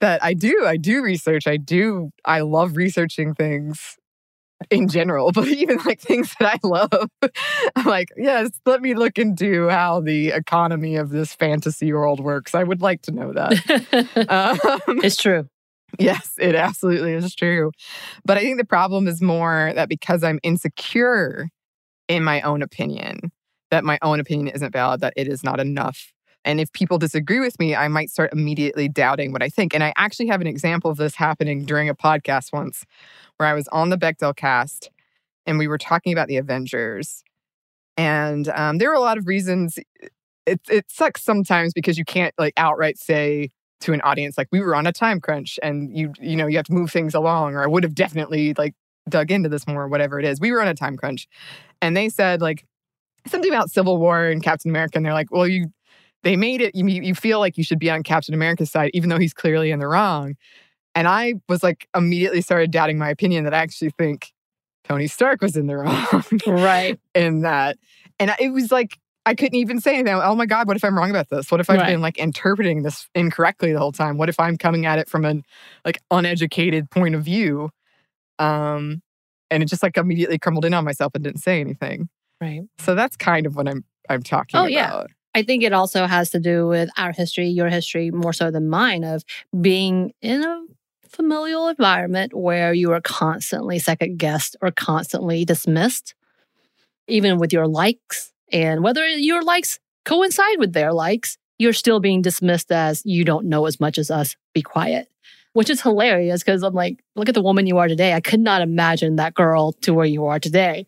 that 0.00 0.22
I 0.22 0.34
do. 0.34 0.64
I 0.66 0.76
do 0.76 1.02
research. 1.02 1.46
I 1.46 1.56
do. 1.56 2.10
I 2.24 2.40
love 2.40 2.76
researching 2.76 3.34
things 3.34 3.96
in 4.70 4.88
general, 4.88 5.32
but 5.34 5.48
even 5.48 5.78
like 5.84 6.00
things 6.00 6.34
that 6.38 6.54
I 6.54 6.66
love, 6.66 7.10
I'm 7.76 7.86
like, 7.86 8.08
yes, 8.16 8.50
let 8.66 8.82
me 8.82 8.94
look 8.94 9.18
into 9.18 9.68
how 9.68 10.00
the 10.00 10.28
economy 10.28 10.96
of 10.96 11.10
this 11.10 11.34
fantasy 11.34 11.92
world 11.92 12.20
works. 12.20 12.54
I 12.54 12.64
would 12.64 12.82
like 12.82 13.02
to 13.02 13.12
know 13.12 13.32
that. 13.32 14.28
um, 14.86 15.00
it's 15.02 15.16
true. 15.16 15.48
Yes, 15.98 16.32
it 16.38 16.54
absolutely 16.54 17.12
is 17.12 17.34
true. 17.34 17.70
But 18.24 18.36
I 18.36 18.40
think 18.40 18.58
the 18.58 18.64
problem 18.64 19.06
is 19.06 19.22
more 19.22 19.72
that 19.74 19.88
because 19.88 20.24
I'm 20.24 20.40
insecure 20.42 21.48
in 22.08 22.24
my 22.24 22.40
own 22.42 22.62
opinion, 22.62 23.32
that 23.70 23.84
my 23.84 23.98
own 24.02 24.20
opinion 24.20 24.48
isn't 24.54 24.72
valid, 24.72 25.00
that 25.00 25.14
it 25.16 25.28
is 25.28 25.44
not 25.44 25.60
enough 25.60 26.12
and 26.44 26.60
if 26.60 26.72
people 26.72 26.98
disagree 26.98 27.40
with 27.40 27.58
me, 27.58 27.74
I 27.74 27.88
might 27.88 28.10
start 28.10 28.32
immediately 28.32 28.88
doubting 28.88 29.32
what 29.32 29.42
I 29.42 29.48
think. 29.48 29.74
And 29.74 29.82
I 29.82 29.92
actually 29.96 30.26
have 30.26 30.40
an 30.40 30.46
example 30.46 30.90
of 30.90 30.98
this 30.98 31.14
happening 31.14 31.64
during 31.64 31.88
a 31.88 31.94
podcast 31.94 32.52
once 32.52 32.84
where 33.36 33.48
I 33.48 33.54
was 33.54 33.66
on 33.68 33.90
the 33.90 33.96
Bechdel 33.96 34.36
cast 34.36 34.90
and 35.46 35.58
we 35.58 35.66
were 35.66 35.78
talking 35.78 36.12
about 36.12 36.28
the 36.28 36.36
Avengers. 36.36 37.22
And 37.96 38.48
um, 38.48 38.78
there 38.78 38.90
were 38.90 38.94
a 38.94 39.00
lot 39.00 39.18
of 39.18 39.26
reasons. 39.26 39.78
It, 40.46 40.60
it 40.68 40.90
sucks 40.90 41.22
sometimes 41.22 41.72
because 41.72 41.96
you 41.96 42.04
can't 42.04 42.34
like 42.38 42.52
outright 42.56 42.98
say 42.98 43.50
to 43.80 43.92
an 43.92 44.00
audience 44.02 44.38
like 44.38 44.48
we 44.50 44.60
were 44.60 44.74
on 44.74 44.86
a 44.86 44.92
time 44.92 45.20
crunch 45.20 45.58
and 45.62 45.94
you 45.94 46.10
you 46.18 46.36
know 46.36 46.46
you 46.46 46.56
have 46.56 46.64
to 46.64 46.72
move 46.72 46.90
things 46.90 47.12
along 47.12 47.54
or 47.54 47.62
I 47.62 47.66
would 47.66 47.82
have 47.82 47.94
definitely 47.94 48.54
like 48.56 48.74
dug 49.10 49.30
into 49.30 49.48
this 49.48 49.66
more 49.66 49.88
whatever 49.88 50.18
it 50.18 50.24
is. 50.24 50.40
We 50.40 50.52
were 50.52 50.62
on 50.62 50.68
a 50.68 50.74
time 50.74 50.96
crunch. 50.96 51.28
And 51.82 51.96
they 51.96 52.08
said 52.08 52.40
like 52.40 52.64
something 53.26 53.50
about 53.50 53.70
Civil 53.70 53.98
War 53.98 54.26
and 54.26 54.42
Captain 54.42 54.70
America 54.70 54.96
and 54.96 55.04
they're 55.04 55.12
like, 55.12 55.30
"Well, 55.30 55.46
you 55.46 55.66
they 56.24 56.36
made 56.36 56.60
it 56.60 56.74
you, 56.74 56.86
you 56.86 57.14
feel 57.14 57.38
like 57.38 57.56
you 57.56 57.62
should 57.62 57.78
be 57.78 57.90
on 57.90 58.02
captain 58.02 58.34
america's 58.34 58.70
side 58.70 58.90
even 58.94 59.08
though 59.08 59.18
he's 59.18 59.34
clearly 59.34 59.70
in 59.70 59.78
the 59.78 59.86
wrong. 59.86 60.34
And 60.96 61.06
i 61.06 61.34
was 61.48 61.62
like 61.62 61.88
immediately 61.94 62.40
started 62.40 62.70
doubting 62.70 62.98
my 62.98 63.10
opinion 63.10 63.44
that 63.44 63.54
i 63.54 63.58
actually 63.58 63.90
think 63.90 64.32
tony 64.88 65.06
stark 65.06 65.40
was 65.40 65.56
in 65.56 65.66
the 65.66 65.76
wrong 65.78 66.24
right. 66.46 66.98
in 67.14 67.42
that. 67.42 67.76
And 68.18 68.34
it 68.40 68.50
was 68.50 68.72
like 68.72 68.98
i 69.26 69.34
couldn't 69.34 69.56
even 69.56 69.80
say 69.80 69.94
anything 69.94 70.14
oh 70.14 70.34
my 70.34 70.46
god 70.46 70.66
what 70.66 70.76
if 70.76 70.84
i'm 70.84 70.96
wrong 70.96 71.10
about 71.10 71.28
this? 71.28 71.50
What 71.50 71.60
if 71.60 71.70
i've 71.70 71.78
right. 71.78 71.88
been 71.88 72.00
like 72.00 72.18
interpreting 72.18 72.82
this 72.82 73.08
incorrectly 73.14 73.72
the 73.72 73.78
whole 73.78 73.92
time? 73.92 74.16
What 74.16 74.28
if 74.28 74.40
i'm 74.40 74.56
coming 74.56 74.86
at 74.86 74.98
it 74.98 75.08
from 75.08 75.24
an 75.24 75.44
like 75.84 76.00
uneducated 76.10 76.90
point 76.90 77.14
of 77.14 77.22
view? 77.22 77.70
Um 78.38 79.02
and 79.50 79.62
it 79.62 79.66
just 79.66 79.82
like 79.82 79.96
immediately 79.96 80.38
crumbled 80.38 80.64
in 80.64 80.74
on 80.74 80.84
myself 80.84 81.14
and 81.14 81.22
didn't 81.22 81.40
say 81.40 81.60
anything. 81.60 82.08
Right. 82.40 82.62
So 82.78 82.94
that's 82.94 83.16
kind 83.16 83.46
of 83.46 83.56
what 83.56 83.68
i'm 83.68 83.84
i'm 84.08 84.22
talking 84.22 84.58
oh, 84.58 84.64
about. 84.64 84.70
yeah 84.70 85.04
I 85.34 85.42
think 85.42 85.62
it 85.62 85.72
also 85.72 86.06
has 86.06 86.30
to 86.30 86.38
do 86.38 86.68
with 86.68 86.88
our 86.96 87.12
history, 87.12 87.48
your 87.48 87.68
history, 87.68 88.10
more 88.10 88.32
so 88.32 88.50
than 88.50 88.68
mine, 88.68 89.02
of 89.02 89.24
being 89.60 90.12
in 90.22 90.44
a 90.44 90.64
familial 91.08 91.68
environment 91.68 92.34
where 92.34 92.72
you 92.72 92.92
are 92.92 93.00
constantly 93.00 93.78
second 93.78 94.18
guessed 94.18 94.56
or 94.62 94.70
constantly 94.70 95.44
dismissed, 95.44 96.14
even 97.08 97.38
with 97.38 97.52
your 97.52 97.66
likes. 97.66 98.32
And 98.52 98.82
whether 98.82 99.06
your 99.06 99.42
likes 99.42 99.80
coincide 100.04 100.58
with 100.58 100.72
their 100.72 100.92
likes, 100.92 101.36
you're 101.58 101.72
still 101.72 102.00
being 102.00 102.22
dismissed 102.22 102.70
as 102.70 103.02
you 103.04 103.24
don't 103.24 103.46
know 103.46 103.66
as 103.66 103.80
much 103.80 103.98
as 103.98 104.10
us, 104.10 104.36
be 104.54 104.62
quiet 104.62 105.08
which 105.54 105.70
is 105.70 105.80
hilarious 105.80 106.42
because 106.42 106.62
I'm 106.62 106.74
like, 106.74 107.02
look 107.14 107.28
at 107.28 107.34
the 107.34 107.42
woman 107.42 107.66
you 107.66 107.78
are 107.78 107.88
today. 107.88 108.12
I 108.12 108.20
could 108.20 108.40
not 108.40 108.60
imagine 108.60 109.16
that 109.16 109.34
girl 109.34 109.72
to 109.82 109.94
where 109.94 110.04
you 110.04 110.26
are 110.26 110.40
today. 110.40 110.84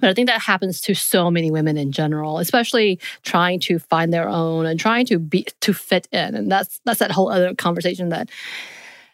But 0.00 0.08
I 0.08 0.14
think 0.14 0.28
that 0.28 0.40
happens 0.40 0.80
to 0.82 0.94
so 0.94 1.30
many 1.30 1.50
women 1.50 1.76
in 1.76 1.92
general, 1.92 2.38
especially 2.38 2.98
trying 3.22 3.60
to 3.60 3.78
find 3.78 4.12
their 4.12 4.28
own 4.28 4.64
and 4.64 4.80
trying 4.80 5.04
to 5.06 5.18
be 5.18 5.46
to 5.60 5.74
fit 5.74 6.08
in. 6.10 6.34
And 6.34 6.50
that's 6.50 6.80
that's 6.84 7.00
that 7.00 7.12
whole 7.12 7.30
other 7.30 7.54
conversation 7.54 8.08
that 8.08 8.30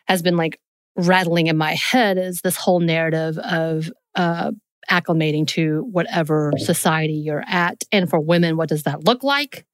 has 0.07 0.23
been 0.23 0.37
like 0.37 0.61
rattling 0.97 1.49
in 1.49 1.57
my 1.57 1.75
head 1.75 2.17
is 2.17 2.41
this 2.43 2.57
whole 2.57 2.79
narrative 2.79 3.37
of 3.39 3.91
uh, 4.15 4.53
acclimating 4.89 5.45
to 5.49 5.83
whatever 5.91 6.53
society 6.59 7.15
you're 7.15 7.45
at. 7.49 7.83
And 7.91 8.09
for 8.09 8.21
women, 8.21 8.57
what 8.57 8.69
does 8.69 8.85
that 8.85 9.05
look 9.05 9.25
like? 9.25 9.67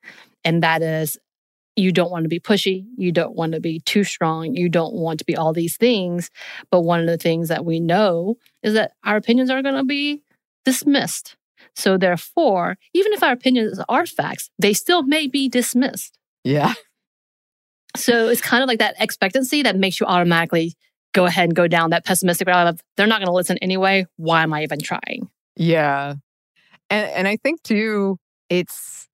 And 0.44 0.62
that 0.62 0.80
is 0.80 1.18
you 1.76 1.92
don't 1.92 2.10
want 2.10 2.24
to 2.24 2.28
be 2.28 2.40
pushy. 2.40 2.84
You 2.96 3.12
don't 3.12 3.34
want 3.34 3.52
to 3.52 3.60
be 3.60 3.80
too 3.80 4.04
strong. 4.04 4.54
You 4.54 4.68
don't 4.68 4.94
want 4.94 5.18
to 5.20 5.24
be 5.24 5.36
all 5.36 5.52
these 5.52 5.76
things. 5.76 6.30
But 6.70 6.82
one 6.82 7.00
of 7.00 7.06
the 7.06 7.16
things 7.16 7.48
that 7.48 7.64
we 7.64 7.80
know 7.80 8.36
is 8.62 8.74
that 8.74 8.92
our 9.04 9.16
opinions 9.16 9.50
are 9.50 9.62
going 9.62 9.76
to 9.76 9.84
be 9.84 10.22
dismissed. 10.64 11.36
So, 11.76 11.96
therefore, 11.96 12.76
even 12.94 13.12
if 13.12 13.22
our 13.22 13.32
opinions 13.32 13.80
are 13.88 14.06
facts, 14.06 14.50
they 14.58 14.72
still 14.72 15.02
may 15.02 15.28
be 15.28 15.48
dismissed. 15.48 16.18
Yeah. 16.42 16.74
So, 17.96 18.28
it's 18.28 18.40
kind 18.40 18.62
of 18.62 18.68
like 18.68 18.80
that 18.80 18.96
expectancy 18.98 19.62
that 19.62 19.76
makes 19.76 20.00
you 20.00 20.06
automatically 20.06 20.74
go 21.12 21.26
ahead 21.26 21.44
and 21.44 21.56
go 21.56 21.68
down 21.68 21.90
that 21.90 22.04
pessimistic 22.04 22.48
route 22.48 22.66
of 22.66 22.80
they're 22.96 23.06
not 23.06 23.20
going 23.20 23.26
to 23.26 23.32
listen 23.32 23.58
anyway. 23.58 24.06
Why 24.16 24.42
am 24.42 24.52
I 24.52 24.62
even 24.62 24.80
trying? 24.80 25.28
Yeah. 25.56 26.14
And, 26.88 27.10
and 27.10 27.28
I 27.28 27.36
think, 27.36 27.62
too, 27.62 28.18
it's 28.48 29.08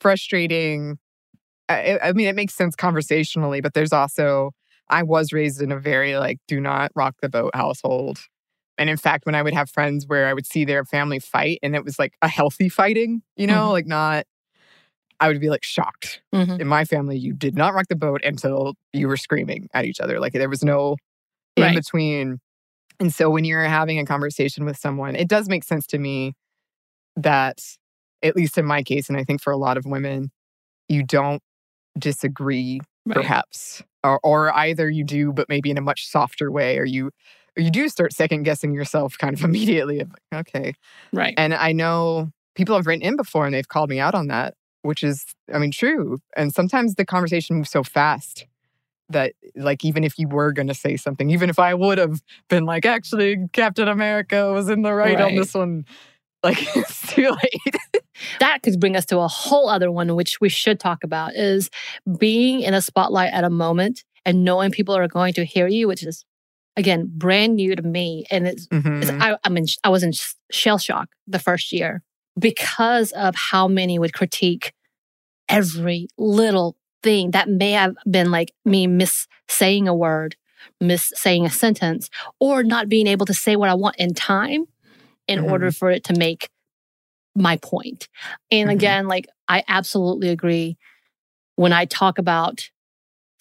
frustrating 0.00 0.98
I, 1.68 1.98
I 2.02 2.12
mean, 2.12 2.28
it 2.28 2.34
makes 2.34 2.54
sense 2.54 2.76
conversationally, 2.76 3.60
but 3.60 3.74
there's 3.74 3.92
also, 3.92 4.52
I 4.88 5.02
was 5.02 5.32
raised 5.32 5.60
in 5.60 5.72
a 5.72 5.78
very 5.78 6.16
like, 6.16 6.38
do 6.46 6.60
not 6.60 6.92
rock 6.94 7.16
the 7.20 7.28
boat 7.28 7.54
household. 7.54 8.20
And 8.78 8.90
in 8.90 8.96
fact, 8.96 9.26
when 9.26 9.34
I 9.34 9.42
would 9.42 9.54
have 9.54 9.70
friends 9.70 10.06
where 10.06 10.26
I 10.26 10.34
would 10.34 10.46
see 10.46 10.64
their 10.64 10.84
family 10.84 11.18
fight 11.18 11.58
and 11.62 11.74
it 11.74 11.84
was 11.84 11.98
like 11.98 12.14
a 12.22 12.28
healthy 12.28 12.68
fighting, 12.68 13.22
you 13.36 13.46
know, 13.46 13.62
mm-hmm. 13.64 13.72
like 13.72 13.86
not, 13.86 14.26
I 15.18 15.28
would 15.28 15.40
be 15.40 15.48
like 15.48 15.64
shocked. 15.64 16.20
Mm-hmm. 16.34 16.60
In 16.60 16.68
my 16.68 16.84
family, 16.84 17.16
you 17.16 17.32
did 17.32 17.56
not 17.56 17.72
rock 17.72 17.86
the 17.88 17.96
boat 17.96 18.22
until 18.22 18.74
you 18.92 19.08
were 19.08 19.16
screaming 19.16 19.68
at 19.72 19.86
each 19.86 19.98
other. 19.98 20.20
Like 20.20 20.34
there 20.34 20.50
was 20.50 20.62
no 20.62 20.96
in 21.56 21.74
between. 21.74 22.38
And 23.00 23.14
so 23.14 23.30
when 23.30 23.44
you're 23.44 23.64
having 23.64 23.98
a 23.98 24.04
conversation 24.04 24.66
with 24.66 24.76
someone, 24.76 25.16
it 25.16 25.28
does 25.28 25.48
make 25.48 25.64
sense 25.64 25.86
to 25.88 25.98
me 25.98 26.34
that, 27.16 27.60
at 28.22 28.36
least 28.36 28.58
in 28.58 28.66
my 28.66 28.82
case, 28.82 29.08
and 29.08 29.16
I 29.18 29.24
think 29.24 29.40
for 29.40 29.52
a 29.52 29.56
lot 29.56 29.78
of 29.78 29.86
women, 29.86 30.30
you 30.88 31.02
don't 31.02 31.42
disagree 31.98 32.80
right. 33.04 33.16
perhaps 33.16 33.82
or, 34.04 34.20
or 34.22 34.54
either 34.54 34.88
you 34.88 35.04
do 35.04 35.32
but 35.32 35.48
maybe 35.48 35.70
in 35.70 35.78
a 35.78 35.82
much 35.82 36.06
softer 36.06 36.50
way 36.50 36.78
or 36.78 36.84
you 36.84 37.10
or 37.56 37.62
you 37.62 37.70
do 37.70 37.88
start 37.88 38.12
second 38.12 38.42
guessing 38.42 38.72
yourself 38.72 39.16
kind 39.18 39.34
of 39.34 39.44
immediately 39.44 40.02
okay 40.34 40.74
right 41.12 41.34
and 41.36 41.54
i 41.54 41.72
know 41.72 42.30
people 42.54 42.74
have 42.74 42.86
written 42.86 43.02
in 43.02 43.16
before 43.16 43.46
and 43.46 43.54
they've 43.54 43.68
called 43.68 43.90
me 43.90 43.98
out 43.98 44.14
on 44.14 44.28
that 44.28 44.54
which 44.82 45.02
is 45.02 45.24
i 45.52 45.58
mean 45.58 45.70
true 45.70 46.18
and 46.36 46.54
sometimes 46.54 46.94
the 46.94 47.04
conversation 47.04 47.56
moves 47.56 47.70
so 47.70 47.82
fast 47.82 48.46
that 49.08 49.32
like 49.54 49.84
even 49.84 50.02
if 50.02 50.18
you 50.18 50.26
were 50.26 50.52
going 50.52 50.66
to 50.66 50.74
say 50.74 50.96
something 50.96 51.30
even 51.30 51.48
if 51.48 51.58
i 51.58 51.72
would 51.74 51.98
have 51.98 52.20
been 52.48 52.64
like 52.64 52.84
actually 52.84 53.36
captain 53.52 53.88
america 53.88 54.52
was 54.52 54.68
in 54.68 54.82
the 54.82 54.92
right, 54.92 55.14
right. 55.14 55.24
on 55.24 55.34
this 55.36 55.54
one 55.54 55.84
like 56.46 56.58
it's 56.76 57.12
too 57.12 57.30
late 57.30 57.76
that 58.40 58.62
could 58.62 58.80
bring 58.80 58.96
us 58.96 59.06
to 59.06 59.18
a 59.18 59.28
whole 59.28 59.68
other 59.68 59.90
one, 59.90 60.14
which 60.14 60.40
we 60.40 60.48
should 60.48 60.80
talk 60.80 61.04
about 61.04 61.34
is 61.34 61.70
being 62.18 62.60
in 62.60 62.74
a 62.74 62.82
spotlight 62.82 63.32
at 63.32 63.44
a 63.44 63.50
moment 63.50 64.04
and 64.24 64.44
knowing 64.44 64.70
people 64.70 64.96
are 64.96 65.08
going 65.08 65.34
to 65.34 65.44
hear 65.44 65.66
you, 65.66 65.88
which 65.88 66.02
is 66.02 66.24
again 66.76 67.10
brand 67.14 67.56
new 67.56 67.76
to 67.76 67.82
me. 67.82 68.26
And 68.30 68.46
it's, 68.46 68.66
mm-hmm. 68.68 69.02
it's 69.02 69.10
I, 69.10 69.36
I 69.44 69.48
mean, 69.48 69.66
I 69.84 69.88
was 69.88 70.02
in 70.02 70.12
shell 70.50 70.78
shock 70.78 71.08
the 71.26 71.38
first 71.38 71.72
year 71.72 72.02
because 72.38 73.12
of 73.12 73.34
how 73.34 73.68
many 73.68 73.98
would 73.98 74.12
critique 74.12 74.72
every 75.48 76.08
little 76.18 76.76
thing 77.02 77.30
that 77.30 77.48
may 77.48 77.72
have 77.72 77.94
been 78.10 78.30
like 78.30 78.52
me 78.64 78.86
miss 78.86 79.26
saying 79.48 79.86
a 79.88 79.94
word, 79.94 80.36
miss 80.80 81.12
saying 81.14 81.46
a 81.46 81.50
sentence, 81.50 82.10
or 82.40 82.62
not 82.62 82.88
being 82.88 83.06
able 83.06 83.26
to 83.26 83.34
say 83.34 83.56
what 83.56 83.70
I 83.70 83.74
want 83.74 83.96
in 83.96 84.12
time 84.12 84.66
in 85.28 85.40
mm-hmm. 85.40 85.50
order 85.50 85.70
for 85.70 85.90
it 85.90 86.04
to 86.04 86.14
make 86.14 86.48
my 87.34 87.56
point. 87.58 88.08
And 88.50 88.68
mm-hmm. 88.68 88.76
again, 88.76 89.08
like 89.08 89.28
I 89.48 89.64
absolutely 89.68 90.30
agree. 90.30 90.78
When 91.56 91.72
I 91.72 91.84
talk 91.84 92.18
about 92.18 92.70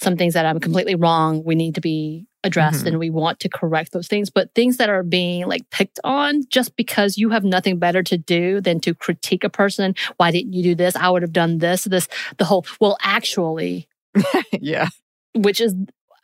some 0.02 0.18
things 0.18 0.34
that 0.34 0.46
I'm 0.46 0.60
completely 0.60 0.96
wrong, 0.96 1.44
we 1.44 1.56
need 1.56 1.76
to 1.76 1.82
be 1.82 2.28
addressed 2.44 2.80
mm-hmm. 2.80 2.88
and 2.88 3.00
we 3.00 3.10
want 3.10 3.40
to 3.42 3.50
correct 3.50 3.92
those 3.92 4.08
things. 4.08 4.30
But 4.30 4.54
things 4.54 4.78
that 4.78 4.90
are 4.90 5.04
being 5.04 5.48
like 5.48 5.70
picked 5.70 6.00
on 6.04 6.44
just 6.50 6.76
because 6.76 7.18
you 7.18 7.30
have 7.32 7.44
nothing 7.44 7.80
better 7.80 8.04
to 8.04 8.18
do 8.18 8.62
than 8.62 8.80
to 8.82 8.94
critique 8.94 9.44
a 9.44 9.50
person. 9.50 9.96
Why 10.18 10.32
didn't 10.32 10.54
you 10.54 10.64
do 10.64 10.76
this? 10.76 10.96
I 10.96 11.10
would 11.10 11.24
have 11.24 11.34
done 11.34 11.58
this, 11.58 11.86
this, 11.86 12.08
the 12.38 12.46
whole, 12.46 12.66
well, 12.80 12.98
actually. 13.02 13.88
yeah. 14.52 14.90
Which 15.34 15.60
is, 15.60 15.76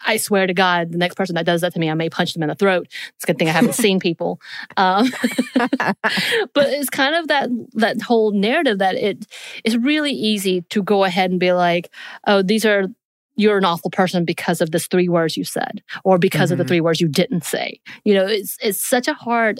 I 0.06 0.18
swear 0.18 0.48
to 0.48 0.54
God, 0.54 0.92
the 0.92 0.98
next 0.98 1.16
person 1.16 1.36
that 1.36 1.46
does 1.46 1.62
that 1.62 1.74
to 1.74 1.80
me, 1.80 1.90
I 1.90 1.94
may 1.94 2.10
punch 2.10 2.34
them 2.34 2.44
in 2.44 2.50
the 2.50 2.56
throat. 2.56 2.88
It's 3.16 3.24
a 3.24 3.28
good 3.28 3.40
thing 3.40 3.50
I 3.50 3.52
haven't 3.52 3.76
seen 3.76 4.00
people. 4.00 4.40
Um, 4.78 5.12
but 5.56 6.70
it's 6.70 6.90
kind 6.90 7.16
of 7.16 7.28
that 7.28 7.50
that 7.74 8.02
whole 8.02 8.32
narrative 8.32 8.80
that 8.80 8.96
it 8.96 9.28
is 9.64 9.78
really 9.78 10.12
easy 10.12 10.62
to 10.70 10.84
go 10.84 11.04
ahead 11.04 11.32
and 11.32 11.40
be 11.40 11.54
like, 11.54 11.90
oh, 12.28 12.42
these 12.42 12.66
are 12.66 12.88
you're 13.36 13.58
an 13.58 13.66
awful 13.66 13.90
person 13.90 14.26
because 14.26 14.62
of 14.62 14.72
this 14.72 14.88
three 14.88 15.10
words 15.10 15.38
you 15.38 15.44
said, 15.44 15.82
or 16.04 16.18
because 16.18 16.48
mm-hmm. 16.48 16.54
of 16.54 16.58
the 16.58 16.64
mm-hmm. 16.64 16.68
three 16.68 16.82
words 16.82 17.02
you 17.02 17.08
didn't 17.08 17.44
say. 17.44 17.80
You 18.04 18.14
know, 18.14 18.26
it's 18.26 18.58
it's 18.62 18.86
such 18.86 19.08
a 19.08 19.14
hard 19.14 19.60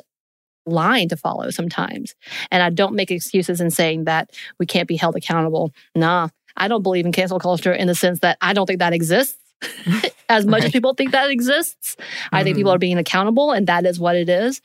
line 0.66 1.10
to 1.10 1.18
follow 1.18 1.50
sometimes. 1.50 2.16
And 2.52 2.62
I 2.62 2.70
don't 2.70 2.94
make 2.94 3.12
excuses 3.12 3.62
in 3.62 3.72
saying 3.72 4.06
that 4.06 4.32
we 4.60 4.66
can't 4.66 4.88
be 4.88 4.96
held 4.96 5.16
accountable. 5.16 5.74
Nah, 5.96 6.30
I 6.58 6.68
don't 6.68 6.84
believe 6.84 7.06
in 7.06 7.12
cancel 7.12 7.40
culture 7.40 7.74
in 7.74 7.88
the 7.88 7.96
sense 7.96 8.20
that 8.20 8.38
I 8.42 8.54
don't 8.54 8.66
think 8.66 8.80
that 8.80 8.94
exists. 8.94 9.38
as 10.30 10.46
much 10.46 10.60
right. 10.60 10.66
as 10.66 10.72
people 10.72 10.94
think 10.94 11.12
that 11.12 11.30
exists. 11.30 11.96
Mm-hmm. 11.96 12.36
I 12.36 12.44
think 12.44 12.58
people 12.58 12.72
mm-hmm. 12.72 12.76
are 12.76 12.80
being 12.80 12.98
accountable, 12.98 13.52
and 13.52 13.68
that 13.68 13.86
is 13.86 14.00
what 14.00 14.16
it 14.16 14.30
is. 14.30 14.62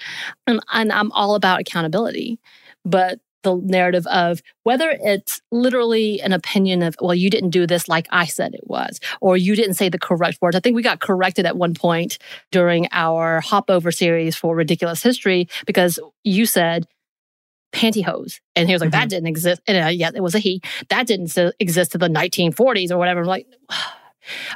And, 0.46 0.60
and 0.72 0.92
I'm 0.92 1.12
all 1.12 1.34
about 1.34 1.60
accountability. 1.60 2.38
But 2.84 3.20
the 3.42 3.56
narrative 3.56 4.06
of 4.08 4.42
whether 4.64 4.90
it's 5.00 5.40
literally 5.52 6.20
an 6.20 6.32
opinion 6.32 6.82
of, 6.82 6.96
well, 7.00 7.14
you 7.14 7.30
didn't 7.30 7.50
do 7.50 7.64
this 7.64 7.88
like 7.88 8.08
I 8.10 8.26
said 8.26 8.54
it 8.54 8.66
was, 8.66 8.98
or 9.20 9.36
you 9.36 9.54
didn't 9.54 9.74
say 9.74 9.88
the 9.88 9.98
correct 9.98 10.38
words. 10.42 10.56
I 10.56 10.60
think 10.60 10.74
we 10.74 10.82
got 10.82 11.00
corrected 11.00 11.46
at 11.46 11.56
one 11.56 11.74
point 11.74 12.18
during 12.50 12.88
our 12.90 13.40
hop 13.40 13.70
over 13.70 13.92
series 13.92 14.34
for 14.34 14.56
Ridiculous 14.56 15.02
History 15.02 15.48
because 15.64 16.00
you 16.24 16.44
said, 16.44 16.86
pantyhose. 17.72 18.40
And 18.56 18.68
he 18.68 18.74
was 18.74 18.80
like, 18.80 18.90
mm-hmm. 18.90 19.00
that 19.00 19.10
didn't 19.10 19.28
exist. 19.28 19.60
And 19.66 19.84
uh, 19.84 19.88
yeah, 19.88 20.10
it 20.14 20.22
was 20.22 20.34
a 20.34 20.38
he. 20.38 20.62
That 20.88 21.06
didn't 21.06 21.36
exist 21.60 21.94
in 21.94 22.00
the 22.00 22.08
1940s 22.08 22.90
or 22.90 22.98
whatever. 22.98 23.20
I'm 23.20 23.26
like, 23.26 23.46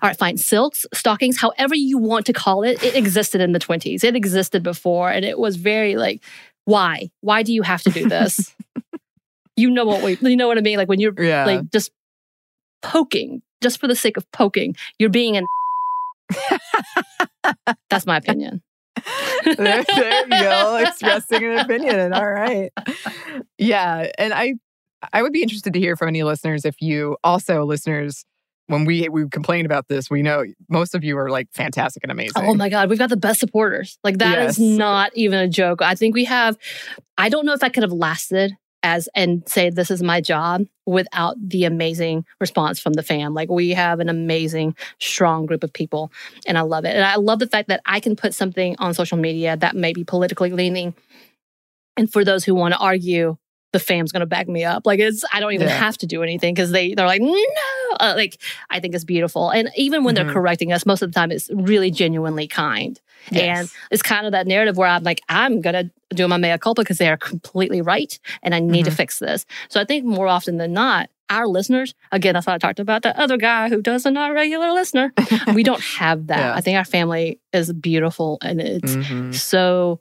all 0.03 0.09
right, 0.09 0.17
fine. 0.17 0.37
Silks, 0.37 0.87
stockings, 0.93 1.39
however 1.39 1.75
you 1.75 1.99
want 1.99 2.27
to 2.27 2.33
call 2.33 2.63
it, 2.63 2.83
it 2.83 2.95
existed 2.95 3.41
in 3.41 3.53
the 3.53 3.59
20s. 3.59 4.05
It 4.05 4.17
existed 4.17 4.63
before. 4.63 5.11
And 5.11 5.25
it 5.25 5.39
was 5.39 5.57
very 5.57 5.97
like, 5.97 6.23
why? 6.65 7.11
Why 7.21 7.43
do 7.43 7.53
you 7.53 7.63
have 7.63 7.83
to 7.83 7.91
do 7.91 8.09
this? 8.09 8.55
you 9.57 9.71
know 9.71 9.85
what 9.85 10.03
we, 10.03 10.19
you 10.21 10.37
know 10.37 10.49
what 10.49 10.59
I 10.59 10.61
mean? 10.61 10.77
Like 10.79 10.89
when 10.89 11.01
you're 11.01 11.15
yeah. 11.23 11.45
like 11.45 11.71
just 11.71 11.91
poking, 12.83 13.43
just 13.63 13.81
for 13.81 13.89
the 13.89 13.97
sake 13.97 14.17
of 14.17 14.31
poking, 14.33 14.77
you're 14.99 15.11
being 15.11 15.37
an. 15.37 15.47
That's 17.91 18.07
my 18.07 18.19
opinion. 18.19 18.63
there, 19.45 19.85
there 19.85 20.25
you 20.25 20.29
go, 20.29 20.77
expressing 20.87 21.45
an 21.45 21.59
opinion. 21.59 22.13
All 22.13 22.31
right. 22.31 22.71
Yeah. 23.59 24.11
And 24.19 24.33
I 24.33 24.55
I 25.13 25.23
would 25.23 25.33
be 25.33 25.43
interested 25.43 25.73
to 25.73 25.79
hear 25.81 25.97
from 25.97 26.09
any 26.09 26.23
listeners 26.23 26.65
if 26.65 26.81
you 26.81 27.17
also 27.25 27.65
listeners 27.65 28.25
when 28.71 28.85
we 28.85 29.09
we 29.09 29.29
complain 29.29 29.67
about 29.67 29.89
this, 29.89 30.09
we 30.09 30.23
know 30.23 30.45
most 30.69 30.95
of 30.95 31.03
you 31.03 31.19
are 31.19 31.29
like 31.29 31.49
fantastic 31.53 32.05
and 32.05 32.11
oh 32.11 32.15
amazing. 32.15 32.45
Oh 32.45 32.55
my 32.55 32.69
god, 32.69 32.89
we've 32.89 32.99
got 32.99 33.11
the 33.11 33.17
best 33.17 33.41
supporters. 33.41 33.99
Like 34.05 34.19
that 34.19 34.39
yes. 34.39 34.59
is 34.59 34.61
not 34.61 35.11
even 35.15 35.39
a 35.41 35.49
joke. 35.49 35.83
I 35.83 35.95
think 35.95 36.15
we 36.15 36.25
have 36.25 36.57
I 37.19 37.29
don't 37.29 37.45
know 37.45 37.53
if 37.53 37.65
I 37.65 37.69
could 37.69 37.83
have 37.83 37.93
lasted 37.93 38.57
as 38.83 39.09
and 39.15 39.43
say 39.47 39.69
this 39.69 39.91
is 39.91 40.03
my 40.03 40.21
job 40.21 40.63
without 40.87 41.37
the 41.41 41.65
amazing 41.65 42.25
response 42.41 42.81
from 42.81 42.95
the 42.95 43.03
fam. 43.03 43.35
Like 43.35 43.51
we 43.51 43.71
have 43.71 44.01
an 44.01 44.09
amazing, 44.09 44.75
strong 44.99 45.47
group 45.47 45.65
of 45.65 45.73
people, 45.73 46.13
and 46.47 46.57
I 46.57 46.63
love 46.63 46.85
it. 46.85 46.95
And 46.95 47.05
I 47.05 47.17
love 47.17 47.41
the 47.41 47.49
fact 47.49 47.69
that 47.69 47.81
I 47.85 48.01
can 48.01 48.17
put 48.17 48.35
something 48.35 48.77
on 48.79 48.95
social 48.95 49.19
media 49.19 49.57
that 49.57 49.75
may 49.75 49.93
be 49.93 50.05
politically 50.05 50.53
leaning, 50.53 50.95
and 51.97 52.11
for 52.11 52.25
those 52.25 52.45
who 52.45 52.55
want 52.55 52.73
to 52.75 52.81
argue, 52.81 53.37
the 53.73 53.81
fam's 53.81 54.13
going 54.13 54.21
to 54.21 54.27
back 54.27 54.49
me 54.49 54.65
up. 54.65 54.87
Like 54.87 55.01
it's, 55.01 55.25
I 55.33 55.41
don't 55.41 55.53
even 55.53 55.69
yeah. 55.69 55.79
have 55.79 55.99
to 55.99 56.07
do 56.07 56.23
anything 56.23 56.55
because 56.55 56.71
they 56.71 56.95
they're 56.95 57.07
like, 57.07 57.21
no, 57.21 57.33
uh, 57.99 58.15
like 58.17 58.41
I 58.71 58.81
think 58.81 58.95
it's 58.95 59.05
beautiful. 59.05 59.51
And 59.51 59.71
even 59.77 60.05
when 60.05 60.15
mm-hmm. 60.15 60.27
they're 60.27 60.35
correcting 60.35 60.73
us, 60.73 60.87
most 60.87 61.03
of 61.03 61.13
the 61.13 61.19
time 61.19 61.31
it's 61.31 61.51
really 61.53 61.91
genuinely 61.91 62.47
kind. 62.47 63.01
Yes. 63.31 63.59
And 63.59 63.71
it's 63.91 64.03
kind 64.03 64.27
of 64.27 64.33
that 64.33 64.47
narrative 64.47 64.77
where 64.77 64.89
I'm 64.89 65.03
like, 65.03 65.21
I'm 65.29 65.61
going 65.61 65.75
to 65.75 65.91
do 66.15 66.27
my 66.27 66.37
mea 66.37 66.59
culpa 66.59 66.83
because 66.83 66.99
they 66.99 67.09
are 67.09 67.17
completely 67.17 67.83
right 67.83 68.19
and 68.43 68.55
I 68.55 68.61
need 68.61 68.85
mm-hmm. 68.85 68.91
to 68.91 68.97
fix 68.97 69.19
this. 69.19 69.47
So 69.69 69.81
I 69.81 69.85
think 69.85 70.05
more 70.05 70.27
often 70.27 70.57
than 70.57 70.73
not, 70.73 71.11
our 71.29 71.47
listeners, 71.47 71.95
again, 72.11 72.35
that's 72.35 72.47
what 72.47 72.55
I 72.55 72.59
talked 72.59 72.81
about 72.81 73.03
the 73.03 73.19
other 73.19 73.37
guy 73.37 73.69
who 73.69 73.81
doesn't 73.81 74.15
not 74.15 74.33
regular 74.33 74.73
listener. 74.73 75.13
we 75.55 75.63
don't 75.63 75.83
have 75.83 76.27
that. 76.27 76.39
Yeah. 76.39 76.55
I 76.55 76.61
think 76.61 76.77
our 76.77 76.85
family 76.85 77.39
is 77.53 77.73
beautiful 77.73 78.39
and 78.43 78.61
it's 78.61 78.97
mm-hmm. 78.97 79.31
so 79.33 80.01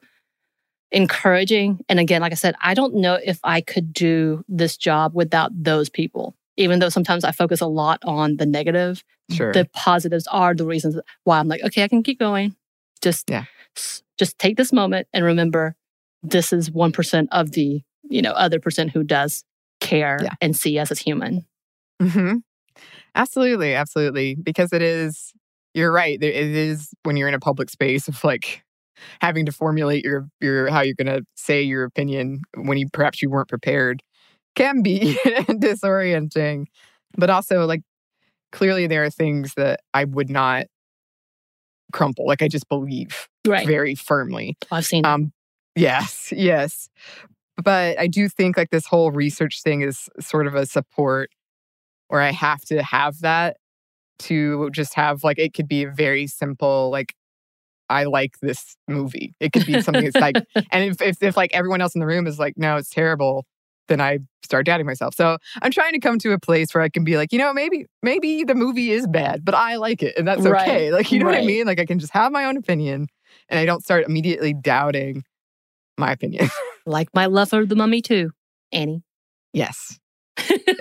encouraging. 0.92 1.86
And 1.88 2.00
again, 2.00 2.22
like 2.22 2.32
I 2.32 2.36
said, 2.36 2.56
I 2.62 2.74
don't 2.74 2.96
know 2.96 3.20
if 3.24 3.40
I 3.44 3.62
could 3.62 3.94
do 3.94 4.44
this 4.48 4.76
job 4.76 5.14
without 5.14 5.52
those 5.54 5.90
people. 5.90 6.36
Even 6.60 6.80
though 6.80 6.90
sometimes 6.90 7.24
I 7.24 7.32
focus 7.32 7.62
a 7.62 7.68
lot 7.68 8.00
on 8.04 8.38
the 8.38 8.46
negative, 8.46 9.04
sure. 9.32 9.54
the 9.54 9.68
positives 9.74 10.28
are 10.28 10.54
the 10.54 10.66
reasons 10.66 10.98
why 11.24 11.40
I'm 11.40 11.48
like, 11.48 11.64
okay, 11.64 11.84
I 11.84 11.88
can 11.88 12.04
keep 12.04 12.20
going. 12.20 12.56
Just 13.02 13.30
yeah. 13.30 13.46
just 14.18 14.38
take 14.38 14.58
this 14.58 14.74
moment 14.74 15.08
and 15.14 15.24
remember 15.24 15.76
this 16.22 16.52
is 16.52 16.70
1% 16.70 17.28
of 17.32 17.52
the, 17.52 17.82
you 18.04 18.22
know, 18.22 18.32
other 18.32 18.60
percent 18.60 18.92
who 18.92 19.04
does 19.04 19.46
care 19.80 20.20
yeah. 20.22 20.34
and 20.42 20.56
see 20.56 20.78
us 20.78 20.92
as 20.92 21.00
human. 21.00 21.46
Mm-hmm. 22.02 22.38
Absolutely, 23.16 23.74
absolutely. 23.74 24.36
Because 24.36 24.74
it 24.74 24.82
is, 24.82 25.34
you're 25.74 25.92
right. 25.92 26.22
It 26.22 26.36
is 26.36 26.90
when 27.04 27.16
you're 27.16 27.30
in 27.30 27.34
a 27.34 27.40
public 27.40 27.70
space 27.70 28.10
of 28.10 28.22
like 28.24 28.64
having 29.22 29.46
to 29.46 29.52
formulate 29.52 30.04
your 30.04 30.28
your 30.42 30.70
how 30.70 30.82
you're 30.82 30.96
going 30.96 31.08
to 31.08 31.26
say 31.36 31.62
your 31.62 31.86
opinion 31.86 32.42
when 32.56 32.78
you 32.78 32.88
perhaps 32.92 33.22
you 33.22 33.30
weren't 33.30 33.48
prepared 33.48 34.02
can 34.60 34.82
be 34.82 35.18
disorienting 35.26 36.66
but 37.18 37.30
also 37.30 37.66
like 37.66 37.82
clearly 38.52 38.88
there 38.88 39.04
are 39.04 39.10
things 39.10 39.54
that 39.56 39.80
i 39.94 40.04
would 40.04 40.30
not 40.30 40.66
crumple 41.94 42.28
like 42.28 42.42
i 42.42 42.48
just 42.48 42.68
believe 42.68 43.30
right. 43.48 43.66
very 43.66 43.96
firmly 43.96 44.58
i've 44.72 44.86
seen 44.86 45.06
um 45.06 45.32
yes 45.76 46.34
yes 46.36 46.90
but 47.64 47.98
i 47.98 48.06
do 48.06 48.28
think 48.28 48.58
like 48.58 48.70
this 48.70 48.86
whole 48.86 49.12
research 49.12 49.62
thing 49.64 49.82
is 49.82 50.10
sort 50.20 50.46
of 50.46 50.56
a 50.56 50.66
support 50.66 51.30
where 52.10 52.22
i 52.22 52.32
have 52.32 52.62
to 52.62 52.84
have 52.84 53.22
that 53.22 53.56
to 54.18 54.70
just 54.72 54.94
have 54.94 55.24
like 55.24 55.40
it 55.40 55.54
could 55.54 55.70
be 55.70 55.84
a 55.84 55.90
very 55.90 56.28
simple 56.28 56.90
like 56.90 57.16
I 57.92 58.04
like 58.04 58.36
this 58.40 58.76
movie. 58.88 59.34
It 59.40 59.52
could 59.52 59.66
be 59.66 59.82
something 59.82 60.04
that's 60.04 60.16
like, 60.16 60.36
and 60.72 60.92
if, 60.92 61.02
if, 61.02 61.24
if 61.24 61.36
like 61.36 61.50
everyone 61.56 61.82
else 61.82 61.96
in 61.96 62.00
the 62.00 62.06
room 62.06 62.28
is 62.28 62.38
like, 62.38 62.54
no, 62.56 62.76
it's 62.76 62.92
terrible, 62.92 63.48
then 63.90 64.00
I 64.00 64.20
start 64.44 64.66
doubting 64.66 64.86
myself. 64.86 65.14
So 65.14 65.38
I'm 65.62 65.72
trying 65.72 65.92
to 65.94 66.00
come 66.00 66.18
to 66.20 66.32
a 66.32 66.40
place 66.40 66.74
where 66.74 66.82
I 66.82 66.90
can 66.90 67.04
be 67.04 67.18
like, 67.18 67.34
you 67.34 67.40
know, 67.40 67.54
maybe 67.54 67.86
maybe 68.02 68.46
the 68.46 68.56
movie 68.56 68.92
is 68.92 69.06
bad, 69.06 69.44
but 69.44 69.54
I 69.54 69.76
like 69.76 70.02
it, 70.02 70.18
and 70.18 70.26
that's 70.26 70.46
okay. 70.46 70.52
Right. 70.52 70.94
Like, 70.94 71.12
you 71.12 71.20
know 71.20 71.26
right. 71.26 71.40
what 71.40 71.44
I 71.44 71.46
mean? 71.46 71.68
Like, 71.68 71.80
I 71.80 71.86
can 71.86 72.00
just 72.00 72.14
have 72.14 72.32
my 72.32 72.46
own 72.46 72.56
opinion, 72.56 73.08
and 73.50 73.60
I 73.60 73.66
don't 73.66 73.84
start 73.84 74.06
immediately 74.06 74.54
doubting 74.54 75.24
my 75.98 76.14
opinion. 76.14 76.50
like 76.86 77.10
my 77.14 77.26
love 77.26 77.50
for 77.50 77.66
the 77.66 77.76
mummy 77.76 78.02
too, 78.02 78.32
Annie. 78.72 79.04
Yes, 79.52 80.00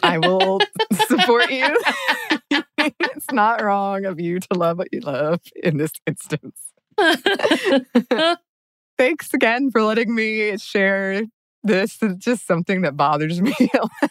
I 0.03 0.18
will 0.18 0.61
support 1.09 1.51
you. 1.51 1.83
it's 3.01 3.31
not 3.33 3.62
wrong 3.62 4.05
of 4.05 4.21
you 4.21 4.40
to 4.40 4.55
love 4.55 4.79
what 4.79 4.88
you 4.92 5.01
love 5.01 5.40
in 5.62 5.77
this 5.77 5.92
instance. 6.07 6.73
Thanks 8.99 9.33
again 9.33 9.71
for 9.71 9.83
letting 9.83 10.14
me 10.14 10.57
share 10.59 11.23
this. 11.62 12.03
is 12.03 12.14
just 12.16 12.47
something 12.47 12.83
that 12.83 12.97
bothers 12.97 13.40
me. 13.42 13.55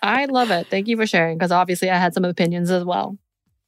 I 0.01 0.25
love 0.25 0.51
it. 0.51 0.67
Thank 0.67 0.88
you 0.88 0.97
for 0.97 1.05
sharing 1.05 1.38
because 1.38 1.51
obviously 1.51 1.89
I 1.89 1.97
had 1.97 2.13
some 2.13 2.25
opinions 2.25 2.71
as 2.71 2.83
well. 2.83 3.17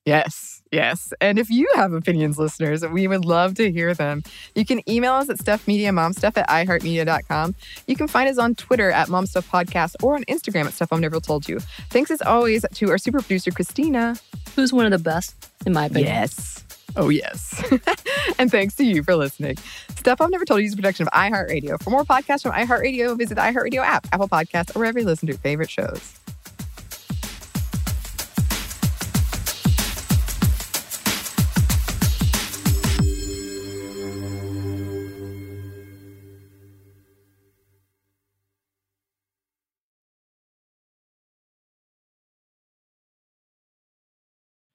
Yes, 0.06 0.63
yes. 0.72 1.13
And 1.22 1.38
if 1.38 1.50
you 1.52 1.70
have 1.76 1.94
opinions, 1.94 2.39
listeners, 2.39 2.84
we 2.86 3.08
would 3.08 3.26
love 3.26 3.54
to 3.56 3.72
hear 3.72 3.94
them. 3.94 4.24
You 4.56 4.65
can 4.65 4.82
email 4.89 5.13
us 5.13 5.30
at 5.30 5.38
stuffmediamomstuff 5.38 6.36
at 6.36 6.50
iheartmedia.com. 6.50 7.54
You 7.86 7.96
can 7.96 8.08
find 8.08 8.28
us 8.30 8.38
on 8.39 8.56
Twitter 8.56 8.89
at 8.89 9.08
momstuffpodcast 9.10 9.98
or 10.02 10.15
on 10.15 10.24
Instagram 10.24 10.65
at 10.65 10.74
stuff 10.74 10.92
I've 10.92 11.00
never 11.00 11.20
told 11.20 11.48
you. 11.48 11.60
Thanks 11.89 12.10
as 12.10 12.22
always 12.22 12.65
to 12.74 12.89
our 12.89 12.98
super 12.98 13.20
producer, 13.20 13.52
Christina. 13.52 14.15
Who's 14.56 14.74
one 14.74 14.86
of 14.86 14.92
the 14.92 15.00
best, 15.00 15.52
in 15.65 15.74
my 15.74 15.86
opinion. 15.86 16.08
Yes. 16.08 16.65
Oh, 16.95 17.10
yes. 17.10 17.63
and 18.39 18.52
thanks 18.52 18.75
to 18.75 18.84
you 18.84 19.04
for 19.04 19.15
listening. 19.15 19.58
Stuff 19.95 20.21
I've 20.21 20.30
Never 20.30 20.45
Told 20.45 20.62
You 20.62 20.67
is 20.67 20.73
a 20.73 20.75
production 20.75 21.08
of 21.08 21.13
iHeartRadio. 21.13 21.82
For 21.82 21.89
more 21.89 22.04
podcasts 22.04 22.43
from 22.43 22.54
iHeartRadio, 22.54 23.17
visit 23.17 23.36
the 23.36 23.41
iHeartRadio 23.41 23.84
app, 23.84 24.08
Apple 24.12 24.28
Podcasts, 24.28 24.75
or 24.75 24.80
wherever 24.80 24.99
you 24.99 25.06
listen 25.06 25.28
to 25.28 25.34
your 25.34 25.39
favorite 25.39 25.69
shows. 25.69 26.19